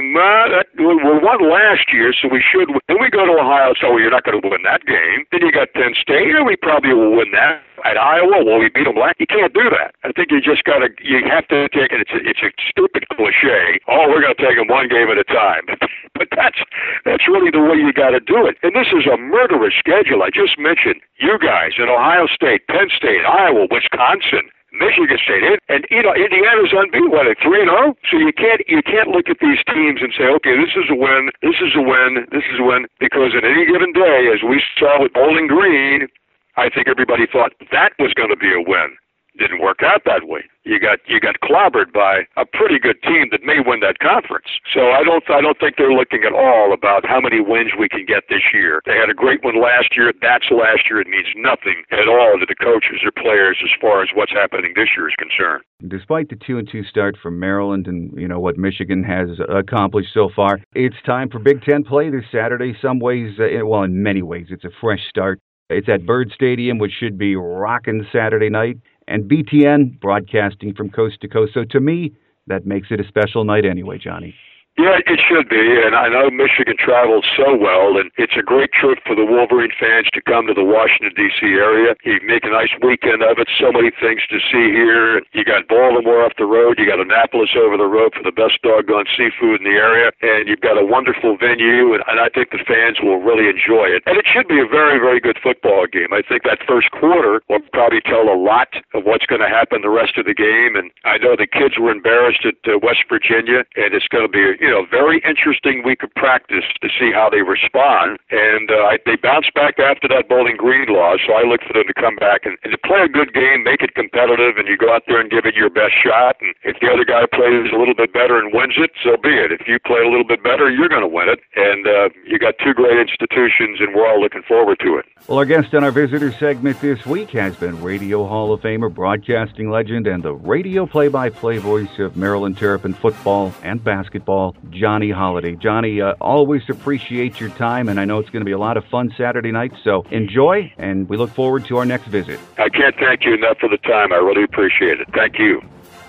We 0.79 0.87
won 0.87 1.43
last 1.43 1.91
year, 1.91 2.15
so 2.15 2.31
we 2.31 2.39
should. 2.39 2.71
Then 2.87 3.03
we 3.03 3.11
go 3.11 3.27
to 3.27 3.35
Ohio, 3.35 3.75
so 3.83 3.89
oh, 3.91 3.97
you're 3.99 4.15
not 4.15 4.23
going 4.23 4.41
to 4.41 4.47
win 4.47 4.62
that 4.62 4.87
game. 4.87 5.27
Then 5.35 5.43
you 5.43 5.51
got 5.51 5.75
Penn 5.75 5.99
State, 5.99 6.39
and 6.39 6.47
we 6.47 6.55
probably 6.55 6.95
will 6.95 7.19
win 7.19 7.35
that. 7.35 7.67
At 7.85 7.99
Iowa, 7.99 8.45
well, 8.45 8.59
we 8.59 8.71
beat 8.73 8.85
them 8.89 8.97
last. 8.97 9.21
You 9.21 9.27
can't 9.27 9.53
do 9.53 9.69
that. 9.69 9.93
I 10.05 10.12
think 10.12 10.31
you 10.31 10.41
just 10.41 10.65
got 10.65 10.81
to. 10.81 10.89
You 11.03 11.21
have 11.29 11.47
to 11.49 11.69
take 11.71 11.93
it. 11.93 12.01
It's 12.01 12.15
a, 12.15 12.21
it's 12.25 12.43
a 12.43 12.51
stupid 12.71 13.05
cliche. 13.12 13.81
Oh, 13.89 14.09
we're 14.09 14.23
going 14.23 14.35
to 14.35 14.43
take 14.43 14.57
them 14.57 14.69
one 14.69 14.89
game 14.89 15.12
at 15.12 15.19
a 15.19 15.29
time. 15.29 15.69
but 16.19 16.29
that's 16.33 16.59
that's 17.05 17.29
really 17.29 17.51
the 17.51 17.61
way 17.61 17.77
you 17.77 17.93
got 17.93 18.17
to 18.17 18.21
do 18.21 18.47
it. 18.47 18.57
And 18.62 18.73
this 18.73 18.89
is 18.95 19.05
a 19.05 19.17
murderous 19.17 19.75
schedule. 19.77 20.23
I 20.23 20.31
just 20.33 20.59
mentioned 20.59 21.05
you 21.21 21.37
guys 21.39 21.77
in 21.77 21.89
Ohio 21.93 22.27
State, 22.27 22.67
Penn 22.69 22.89
State, 22.95 23.25
Iowa, 23.29 23.69
Wisconsin. 23.71 24.49
Michigan 24.77 25.17
State, 25.17 25.41
and 25.69 25.87
you 25.91 26.03
know 26.03 26.12
Indiana's 26.12 26.69
unbeaten, 26.77 27.09
three 27.41 27.65
and 27.65 27.71
zero. 27.73 27.97
Oh? 27.97 27.97
So 28.11 28.19
you 28.21 28.33
can't 28.33 28.61
you 28.69 28.83
can't 28.85 29.09
look 29.09 29.29
at 29.29 29.41
these 29.41 29.57
teams 29.73 30.05
and 30.05 30.12
say, 30.12 30.29
okay, 30.37 30.53
this 30.53 30.77
is 30.77 30.93
a 30.93 30.95
win, 30.95 31.33
this 31.41 31.57
is 31.65 31.73
a 31.73 31.81
win, 31.81 32.29
this 32.29 32.45
is 32.53 32.61
a 32.61 32.65
win, 32.65 32.85
because 33.01 33.33
at 33.33 33.45
any 33.45 33.65
given 33.65 33.97
day, 33.97 34.29
as 34.29 34.45
we 34.45 34.61
saw 34.77 35.01
with 35.01 35.17
Bowling 35.17 35.49
Green, 35.49 36.09
I 36.57 36.71
think 36.71 36.88
everybody 36.88 37.27
thought 37.31 37.53
that 37.71 37.92
was 37.99 38.14
going 38.14 38.31
to 38.31 38.37
be 38.37 38.53
a 38.53 38.61
win. 38.61 38.97
Didn't 39.38 39.61
work 39.61 39.85
out 39.85 40.01
that 40.07 40.25
way. 40.25 40.49
You 40.64 40.81
got 40.81 40.99
you 41.07 41.21
got 41.21 41.37
clobbered 41.45 41.92
by 41.92 42.25
a 42.40 42.47
pretty 42.47 42.79
good 42.79 42.97
team 43.03 43.29
that 43.31 43.45
may 43.45 43.61
win 43.61 43.81
that 43.81 43.99
conference. 44.01 44.49
So 44.73 44.97
I 44.97 45.05
don't 45.05 45.23
I 45.29 45.42
don't 45.42 45.61
think 45.61 45.77
they're 45.77 45.92
looking 45.92 46.25
at 46.25 46.33
all 46.33 46.73
about 46.73 47.05
how 47.05 47.21
many 47.21 47.40
wins 47.45 47.73
we 47.79 47.87
can 47.87 48.07
get 48.09 48.25
this 48.31 48.40
year. 48.55 48.81
They 48.87 48.97
had 48.97 49.11
a 49.11 49.14
great 49.14 49.45
one 49.45 49.61
last 49.61 49.95
year. 49.95 50.11
That's 50.23 50.49
last 50.51 50.88
year. 50.88 51.03
It 51.03 51.09
means 51.09 51.29
nothing 51.37 51.85
at 51.92 52.09
all 52.09 52.40
to 52.40 52.47
the 52.49 52.57
coaches 52.57 53.05
or 53.05 53.12
players 53.12 53.61
as 53.62 53.71
far 53.79 54.03
as 54.03 54.09
what's 54.14 54.33
happening 54.33 54.73
this 54.75 54.88
year 54.97 55.07
is 55.07 55.14
concerned. 55.21 55.62
Despite 55.87 56.31
the 56.31 56.37
two 56.37 56.57
and 56.57 56.66
two 56.66 56.83
start 56.85 57.19
from 57.23 57.38
Maryland 57.38 57.87
and 57.87 58.11
you 58.16 58.27
know 58.27 58.40
what 58.40 58.57
Michigan 58.57 59.05
has 59.05 59.29
accomplished 59.53 60.14
so 60.14 60.31
far, 60.35 60.61
it's 60.75 60.97
time 61.05 61.29
for 61.29 61.38
Big 61.38 61.61
Ten 61.61 61.85
play 61.85 62.09
this 62.09 62.25
Saturday. 62.33 62.75
Some 62.81 63.01
ways, 63.01 63.37
uh, 63.38 63.64
well, 63.66 63.83
in 63.83 64.03
many 64.03 64.23
ways, 64.23 64.47
it's 64.49 64.64
a 64.64 64.73
fresh 64.81 65.05
start. 65.11 65.40
It's 65.68 65.88
at 65.88 66.07
Byrd 66.07 66.31
Stadium, 66.33 66.79
which 66.79 66.92
should 66.92 67.18
be 67.18 67.35
rocking 67.35 68.07
Saturday 68.12 68.48
night, 68.48 68.79
and 69.09 69.29
BTN 69.29 70.00
broadcasting 70.00 70.74
from 70.74 70.90
coast 70.90 71.20
to 71.22 71.29
coast. 71.29 71.55
So 71.55 71.64
to 71.70 71.81
me, 71.81 72.12
that 72.46 72.66
makes 72.66 72.88
it 72.90 73.00
a 73.00 73.09
special 73.09 73.44
night 73.44 73.64
anyway, 73.64 73.98
Johnny. 73.98 74.35
Yeah, 74.77 75.01
it 75.09 75.21
should 75.25 75.49
be, 75.49 75.81
and 75.81 75.97
I 75.97 76.12
know 76.12 76.29
Michigan 76.29 76.77
travels 76.77 77.25
so 77.33 77.57
well, 77.57 77.97
and 77.97 78.12
it's 78.21 78.37
a 78.37 78.45
great 78.45 78.77
trip 78.77 79.01
for 79.09 79.17
the 79.17 79.25
Wolverine 79.25 79.73
fans 79.73 80.05
to 80.12 80.21
come 80.21 80.45
to 80.49 80.53
the 80.53 80.69
Washington 80.69 81.17
D.C. 81.17 81.49
area. 81.57 81.97
You 82.05 82.21
make 82.29 82.45
a 82.45 82.53
nice 82.53 82.69
weekend 82.85 83.25
of 83.25 83.41
it. 83.41 83.49
So 83.57 83.73
many 83.73 83.89
things 83.89 84.21
to 84.29 84.37
see 84.37 84.69
here. 84.77 85.25
You 85.33 85.49
got 85.49 85.65
Baltimore 85.73 86.29
up 86.29 86.37
the 86.37 86.45
road. 86.45 86.77
You 86.77 86.85
got 86.85 87.01
Annapolis 87.01 87.57
over 87.57 87.81
the 87.81 87.89
road 87.89 88.12
for 88.12 88.21
the 88.21 88.37
best 88.37 88.61
doggone 88.61 89.09
seafood 89.17 89.65
in 89.65 89.65
the 89.65 89.81
area, 89.81 90.12
and 90.21 90.45
you've 90.45 90.61
got 90.61 90.77
a 90.77 90.85
wonderful 90.85 91.41
venue, 91.41 91.97
and, 91.97 92.05
and 92.05 92.21
I 92.21 92.29
think 92.29 92.53
the 92.53 92.61
fans 92.61 93.01
will 93.01 93.25
really 93.25 93.49
enjoy 93.49 93.89
it. 93.89 94.05
And 94.05 94.21
it 94.21 94.29
should 94.29 94.45
be 94.45 94.61
a 94.61 94.69
very, 94.69 95.01
very 95.01 95.25
good 95.25 95.41
football 95.41 95.89
game. 95.89 96.12
I 96.12 96.21
think 96.21 96.45
that 96.45 96.61
first 96.69 96.93
quarter 96.93 97.41
will 97.49 97.65
probably 97.73 98.05
tell 98.05 98.29
a 98.29 98.37
lot 98.37 98.77
of 98.93 99.09
what's 99.09 99.25
going 99.25 99.41
to 99.41 99.49
happen 99.49 99.81
the 99.81 99.89
rest 99.89 100.21
of 100.21 100.29
the 100.29 100.37
game. 100.37 100.77
And 100.77 100.93
I 101.09 101.17
know 101.17 101.33
the 101.33 101.49
kids 101.49 101.81
were 101.81 101.89
embarrassed 101.89 102.45
at 102.45 102.61
uh, 102.69 102.77
West 102.77 103.09
Virginia, 103.09 103.65
and 103.81 103.97
it's 103.97 104.12
going 104.12 104.29
to 104.29 104.29
be 104.29 104.45
you 104.66 104.72
know, 104.74 104.83
very 104.90 105.22
interesting 105.22 105.87
week 105.87 106.02
of 106.02 106.11
practice 106.18 106.66
to 106.83 106.88
see 106.98 107.14
how 107.14 107.31
they 107.31 107.46
respond. 107.46 108.18
And 108.35 108.66
uh, 108.66 108.98
they 109.07 109.14
bounced 109.14 109.55
back 109.55 109.79
after 109.79 110.11
that 110.11 110.26
Bowling 110.29 110.59
Green 110.59 110.90
loss, 110.90 111.22
so 111.22 111.38
I 111.38 111.46
look 111.46 111.62
for 111.62 111.70
them 111.70 111.87
to 111.87 111.94
come 111.94 112.16
back 112.18 112.42
and, 112.42 112.59
and 112.66 112.74
to 112.74 112.79
play 112.83 113.07
a 113.07 113.09
good 113.09 113.31
game, 113.31 113.62
make 113.62 113.87
it 113.87 113.94
competitive, 113.94 114.59
and 114.59 114.66
you 114.66 114.76
go 114.76 114.90
out 114.90 115.07
there 115.07 115.22
and 115.22 115.31
give 115.31 115.46
it 115.46 115.55
your 115.55 115.70
best 115.70 115.94
shot. 116.02 116.35
And 116.42 116.50
if 116.66 116.83
the 116.83 116.90
other 116.90 117.07
guy 117.07 117.31
plays 117.31 117.70
a 117.70 117.79
little 117.79 117.94
bit 117.94 118.11
better 118.12 118.42
and 118.42 118.50
wins 118.50 118.74
it, 118.76 118.90
so 119.07 119.14
be 119.22 119.38
it. 119.38 119.55
If 119.55 119.70
you 119.70 119.79
play 119.87 120.02
a 120.02 120.11
little 120.11 120.26
bit 120.26 120.42
better, 120.42 120.66
you're 120.66 120.90
going 120.90 121.07
to 121.07 121.14
win 121.14 121.29
it. 121.31 121.38
And 121.55 121.87
uh, 121.87 122.09
you 122.26 122.42
got 122.42 122.59
two 122.59 122.74
great 122.74 122.98
institutions, 122.98 123.79
and 123.79 123.94
we're 123.94 124.11
all 124.11 124.20
looking 124.20 124.42
forward 124.42 124.83
to 124.83 124.98
it. 124.98 125.07
Well, 125.29 125.38
our 125.38 125.46
guest 125.46 125.74
on 125.74 125.85
our 125.85 125.92
visitor 125.94 126.33
segment 126.33 126.81
this 126.81 127.07
week 127.07 127.31
has 127.31 127.55
been 127.55 127.81
Radio 127.83 128.26
Hall 128.26 128.52
of 128.52 128.62
Famer, 128.62 128.92
broadcasting 128.92 129.70
legend, 129.70 130.09
and 130.09 130.24
the 130.24 130.35
radio 130.35 130.87
play-by-play 130.87 131.59
voice 131.59 132.00
of 132.00 132.16
Maryland 132.16 132.59
Terrapin 132.59 132.94
football 132.94 133.55
and 133.62 133.83
basketball, 133.83 134.56
Johnny 134.71 135.11
Holliday. 135.11 135.57
Johnny, 135.57 136.01
uh, 136.01 136.14
always 136.21 136.62
appreciate 136.69 137.40
your 137.40 137.51
time, 137.51 137.88
and 137.88 138.01
I 138.01 138.05
know 138.05 138.19
it's 138.19 138.31
going 138.31 138.40
to 138.40 138.47
be 138.47 138.53
a 138.53 138.59
lot 138.59 138.77
of 138.77 138.85
fun 138.87 139.12
Saturday 139.16 139.53
night, 139.53 139.73
so 139.83 140.05
enjoy, 140.11 140.73
and 140.79 141.09
we 141.09 141.16
look 141.16 141.31
forward 141.31 141.64
to 141.66 141.77
our 141.79 141.85
next 141.85 142.09
visit. 142.09 142.40
I 142.59 142.69
can't 142.69 142.97
thank 142.97 143.25
you 143.25 143.35
enough 143.35 143.59
for 143.59 143.69
the 143.69 143.79
time. 143.79 144.12
I 144.12 144.16
really 144.16 144.45
appreciate 144.45 145.01
it. 145.01 145.09
Thank 145.14 145.38
you. 145.38 145.62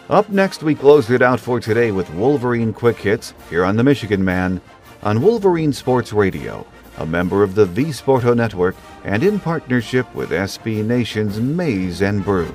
Up 0.10 0.30
next, 0.30 0.64
we 0.64 0.74
close 0.74 1.10
it 1.10 1.22
out 1.22 1.40
for 1.40 1.60
today 1.60 1.92
with 1.92 2.10
Wolverine 2.14 2.72
Quick 2.72 2.98
Hits 2.98 3.34
here 3.50 3.66
on 3.66 3.76
The 3.76 3.84
Michigan 3.84 4.24
Man 4.24 4.62
on 5.04 5.22
Wolverine 5.22 5.74
Sports 5.74 6.14
Radio, 6.14 6.66
a 6.98 7.06
member 7.06 7.44
of 7.44 7.56
the 7.56 7.66
V 7.66 7.86
Sporto 7.86 8.36
Network 8.36 8.76
and 9.04 9.24
in 9.24 9.40
partnership 9.40 10.14
with 10.16 10.30
SB 10.30 10.84
Nation's 10.84 11.40
Maize 11.40 12.02
and 12.02 12.24
Brew. 12.24 12.54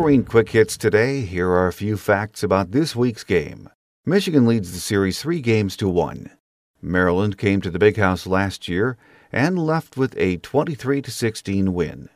Wolverine 0.00 0.24
Quick 0.24 0.48
Hits 0.48 0.78
today, 0.78 1.20
here 1.20 1.50
are 1.50 1.66
a 1.66 1.74
few 1.74 1.98
facts 1.98 2.42
about 2.42 2.70
this 2.70 2.96
week's 2.96 3.22
game. 3.22 3.68
Michigan 4.06 4.46
leads 4.46 4.72
the 4.72 4.78
series 4.78 5.20
three 5.20 5.42
games 5.42 5.76
to 5.76 5.90
one. 5.90 6.30
Maryland 6.80 7.36
came 7.36 7.60
to 7.60 7.70
the 7.70 7.78
Big 7.78 7.98
House 7.98 8.26
last 8.26 8.66
year 8.66 8.96
and 9.30 9.58
left 9.58 9.98
with 9.98 10.16
a 10.16 10.38
23 10.38 11.02
16 11.02 11.74
win. 11.74 12.08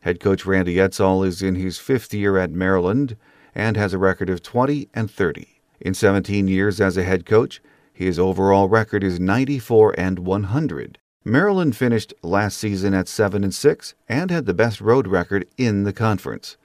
Head 0.00 0.18
coach 0.18 0.44
Randy 0.44 0.74
Edsall 0.74 1.24
is 1.24 1.40
in 1.40 1.54
his 1.54 1.78
fifth 1.78 2.12
year 2.12 2.36
at 2.36 2.50
Maryland 2.50 3.16
and 3.54 3.76
has 3.76 3.94
a 3.94 3.98
record 3.98 4.28
of 4.28 4.42
20 4.42 4.88
and 4.92 5.08
30. 5.08 5.60
In 5.80 5.94
17 5.94 6.48
years 6.48 6.80
as 6.80 6.96
a 6.96 7.04
head 7.04 7.24
coach, 7.24 7.62
his 7.92 8.18
overall 8.18 8.68
record 8.68 9.04
is 9.04 9.20
94 9.20 9.94
and 9.96 10.18
100. 10.18 10.98
Maryland 11.24 11.76
finished 11.76 12.12
last 12.22 12.58
season 12.58 12.92
at 12.92 13.06
7 13.06 13.44
and 13.44 13.54
6 13.54 13.94
and 14.08 14.32
had 14.32 14.46
the 14.46 14.52
best 14.52 14.80
road 14.80 15.06
record 15.06 15.46
in 15.56 15.84
the 15.84 15.92
conference. 15.92 16.56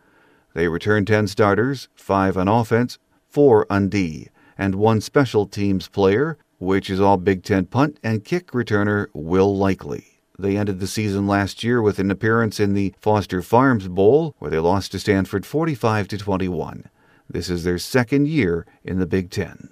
They 0.55 0.69
returned 0.69 1.07
10 1.07 1.27
starters, 1.27 1.89
5 1.95 2.37
on 2.37 2.47
offense, 2.47 2.97
4 3.27 3.67
on 3.69 3.89
D, 3.89 4.29
and 4.57 4.75
one 4.75 5.01
special 5.01 5.45
teams 5.45 5.89
player, 5.89 6.37
which 6.59 6.89
is 6.89 7.01
all 7.01 7.17
Big 7.17 7.43
Ten 7.43 7.65
punt 7.65 7.99
and 8.01 8.23
kick 8.23 8.51
returner 8.51 9.07
Will 9.13 9.53
Likely. 9.53 10.21
They 10.39 10.55
ended 10.55 10.79
the 10.79 10.87
season 10.87 11.27
last 11.27 11.61
year 11.61 11.81
with 11.81 11.99
an 11.99 12.09
appearance 12.09 12.61
in 12.61 12.73
the 12.73 12.93
Foster 13.01 13.41
Farms 13.41 13.89
Bowl, 13.89 14.33
where 14.39 14.49
they 14.49 14.59
lost 14.59 14.93
to 14.93 14.99
Stanford 14.99 15.45
45 15.45 16.07
to 16.07 16.17
21. 16.17 16.89
This 17.29 17.49
is 17.49 17.65
their 17.65 17.77
second 17.77 18.29
year 18.29 18.65
in 18.81 18.99
the 18.99 19.05
Big 19.05 19.31
Ten. 19.31 19.69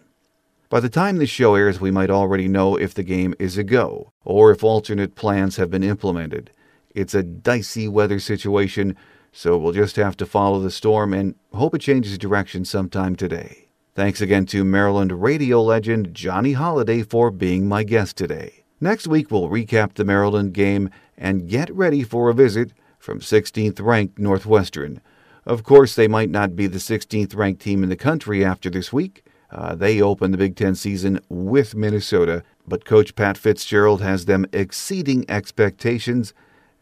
By 0.68 0.82
the 0.82 0.90
time 0.90 1.16
this 1.16 1.30
show 1.30 1.56
airs, 1.56 1.80
we 1.80 1.92
might 1.92 2.10
already 2.10 2.50
know 2.50 2.76
if 2.76 2.94
the 2.94 3.04
game 3.04 3.34
is 3.40 3.58
a 3.58 3.64
go, 3.64 4.12
or 4.26 4.52
if 4.52 4.66
alternate 4.66 5.16
plans 5.16 5.56
have 5.56 5.72
been 5.72 5.84
implemented. 5.84 6.52
It's 6.94 7.16
a 7.16 7.24
dicey 7.24 7.88
weather 7.88 8.20
situation, 8.20 8.98
so 9.34 9.58
we'll 9.58 9.74
just 9.74 9.96
have 9.96 10.16
to 10.16 10.26
follow 10.28 10.60
the 10.60 10.72
storm 10.72 11.12
and 11.12 11.34
hope 11.54 11.74
it 11.74 11.82
changes 11.82 12.18
direction 12.18 12.64
sometime 12.64 13.16
today. 13.16 13.68
Thanks 13.96 14.22
again 14.22 14.46
to 14.48 14.64
Maryland 14.64 15.24
radio 15.24 15.62
legend 15.62 16.14
Johnny 16.14 16.54
Holliday 16.54 17.02
for 17.02 17.32
being 17.32 17.68
my 17.68 17.84
guest 17.84 18.16
today. 18.16 18.64
Next 18.80 19.08
week, 19.08 19.32
we'll 19.32 19.50
recap 19.50 19.96
the 19.96 20.06
Maryland 20.06 20.54
game 20.54 20.90
and 21.18 21.50
get 21.50 21.74
ready 21.74 22.04
for 22.04 22.30
a 22.30 22.34
visit 22.34 22.74
from 23.00 23.20
16th 23.20 23.82
ranked 23.82 24.20
Northwestern. 24.20 25.02
Of 25.46 25.64
course, 25.64 25.96
they 25.96 26.08
might 26.08 26.30
not 26.30 26.56
be 26.56 26.68
the 26.68 26.78
16th 26.78 27.36
ranked 27.36 27.62
team 27.62 27.84
in 27.84 27.90
the 27.90 27.96
country 27.96 28.46
after 28.46 28.70
this 28.70 28.94
week. 28.94 29.26
Uh, 29.50 29.76
they 29.76 30.02
open 30.02 30.32
the 30.32 30.38
Big 30.38 30.56
Ten 30.56 30.76
season 30.76 31.20
with 31.30 31.76
Minnesota, 31.76 32.44
but 32.68 32.86
Coach 32.86 33.16
Pat 33.16 33.38
Fitzgerald 33.38 34.02
has 34.02 34.26
them 34.26 34.46
exceeding 34.54 35.26
expectations 35.30 36.34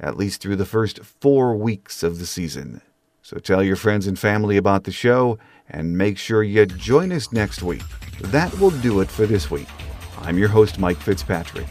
at 0.01 0.17
least 0.17 0.41
through 0.41 0.57
the 0.57 0.65
first 0.65 0.99
four 0.99 1.55
weeks 1.55 2.03
of 2.03 2.19
the 2.19 2.25
season. 2.25 2.81
So 3.21 3.37
tell 3.37 3.63
your 3.63 3.77
friends 3.77 4.07
and 4.07 4.19
family 4.19 4.57
about 4.57 4.83
the 4.83 4.91
show 4.91 5.39
and 5.69 5.97
make 5.97 6.17
sure 6.17 6.43
you 6.43 6.65
join 6.65 7.13
us 7.13 7.31
next 7.31 7.63
week. 7.63 7.83
That 8.19 8.53
will 8.59 8.71
do 8.71 8.99
it 8.99 9.09
for 9.09 9.25
this 9.25 9.49
week. 9.49 9.69
I'm 10.19 10.37
your 10.37 10.49
host, 10.49 10.79
Mike 10.79 10.97
Fitzpatrick. 10.97 11.67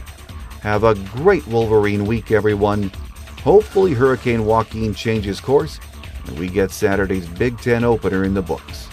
Have 0.63 0.85
a 0.85 0.95
great 0.95 1.47
Wolverine 1.47 2.07
week, 2.07 2.31
everyone. 2.31 2.91
Hopefully, 3.43 3.93
Hurricane 3.93 4.47
Joaquin 4.47 4.95
changes 4.95 5.41
course 5.41 5.79
and 6.27 6.39
we 6.39 6.49
get 6.49 6.71
Saturday's 6.71 7.27
Big 7.29 7.59
Ten 7.59 7.85
opener 7.85 8.25
in 8.25 8.35
the 8.35 8.43
books. 8.43 8.89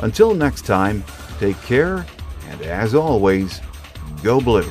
Until 0.00 0.34
next 0.34 0.62
time, 0.62 1.04
take 1.38 1.60
care, 1.62 2.06
and 2.48 2.62
as 2.62 2.94
always, 2.94 3.60
go 4.22 4.40
blue. 4.40 4.70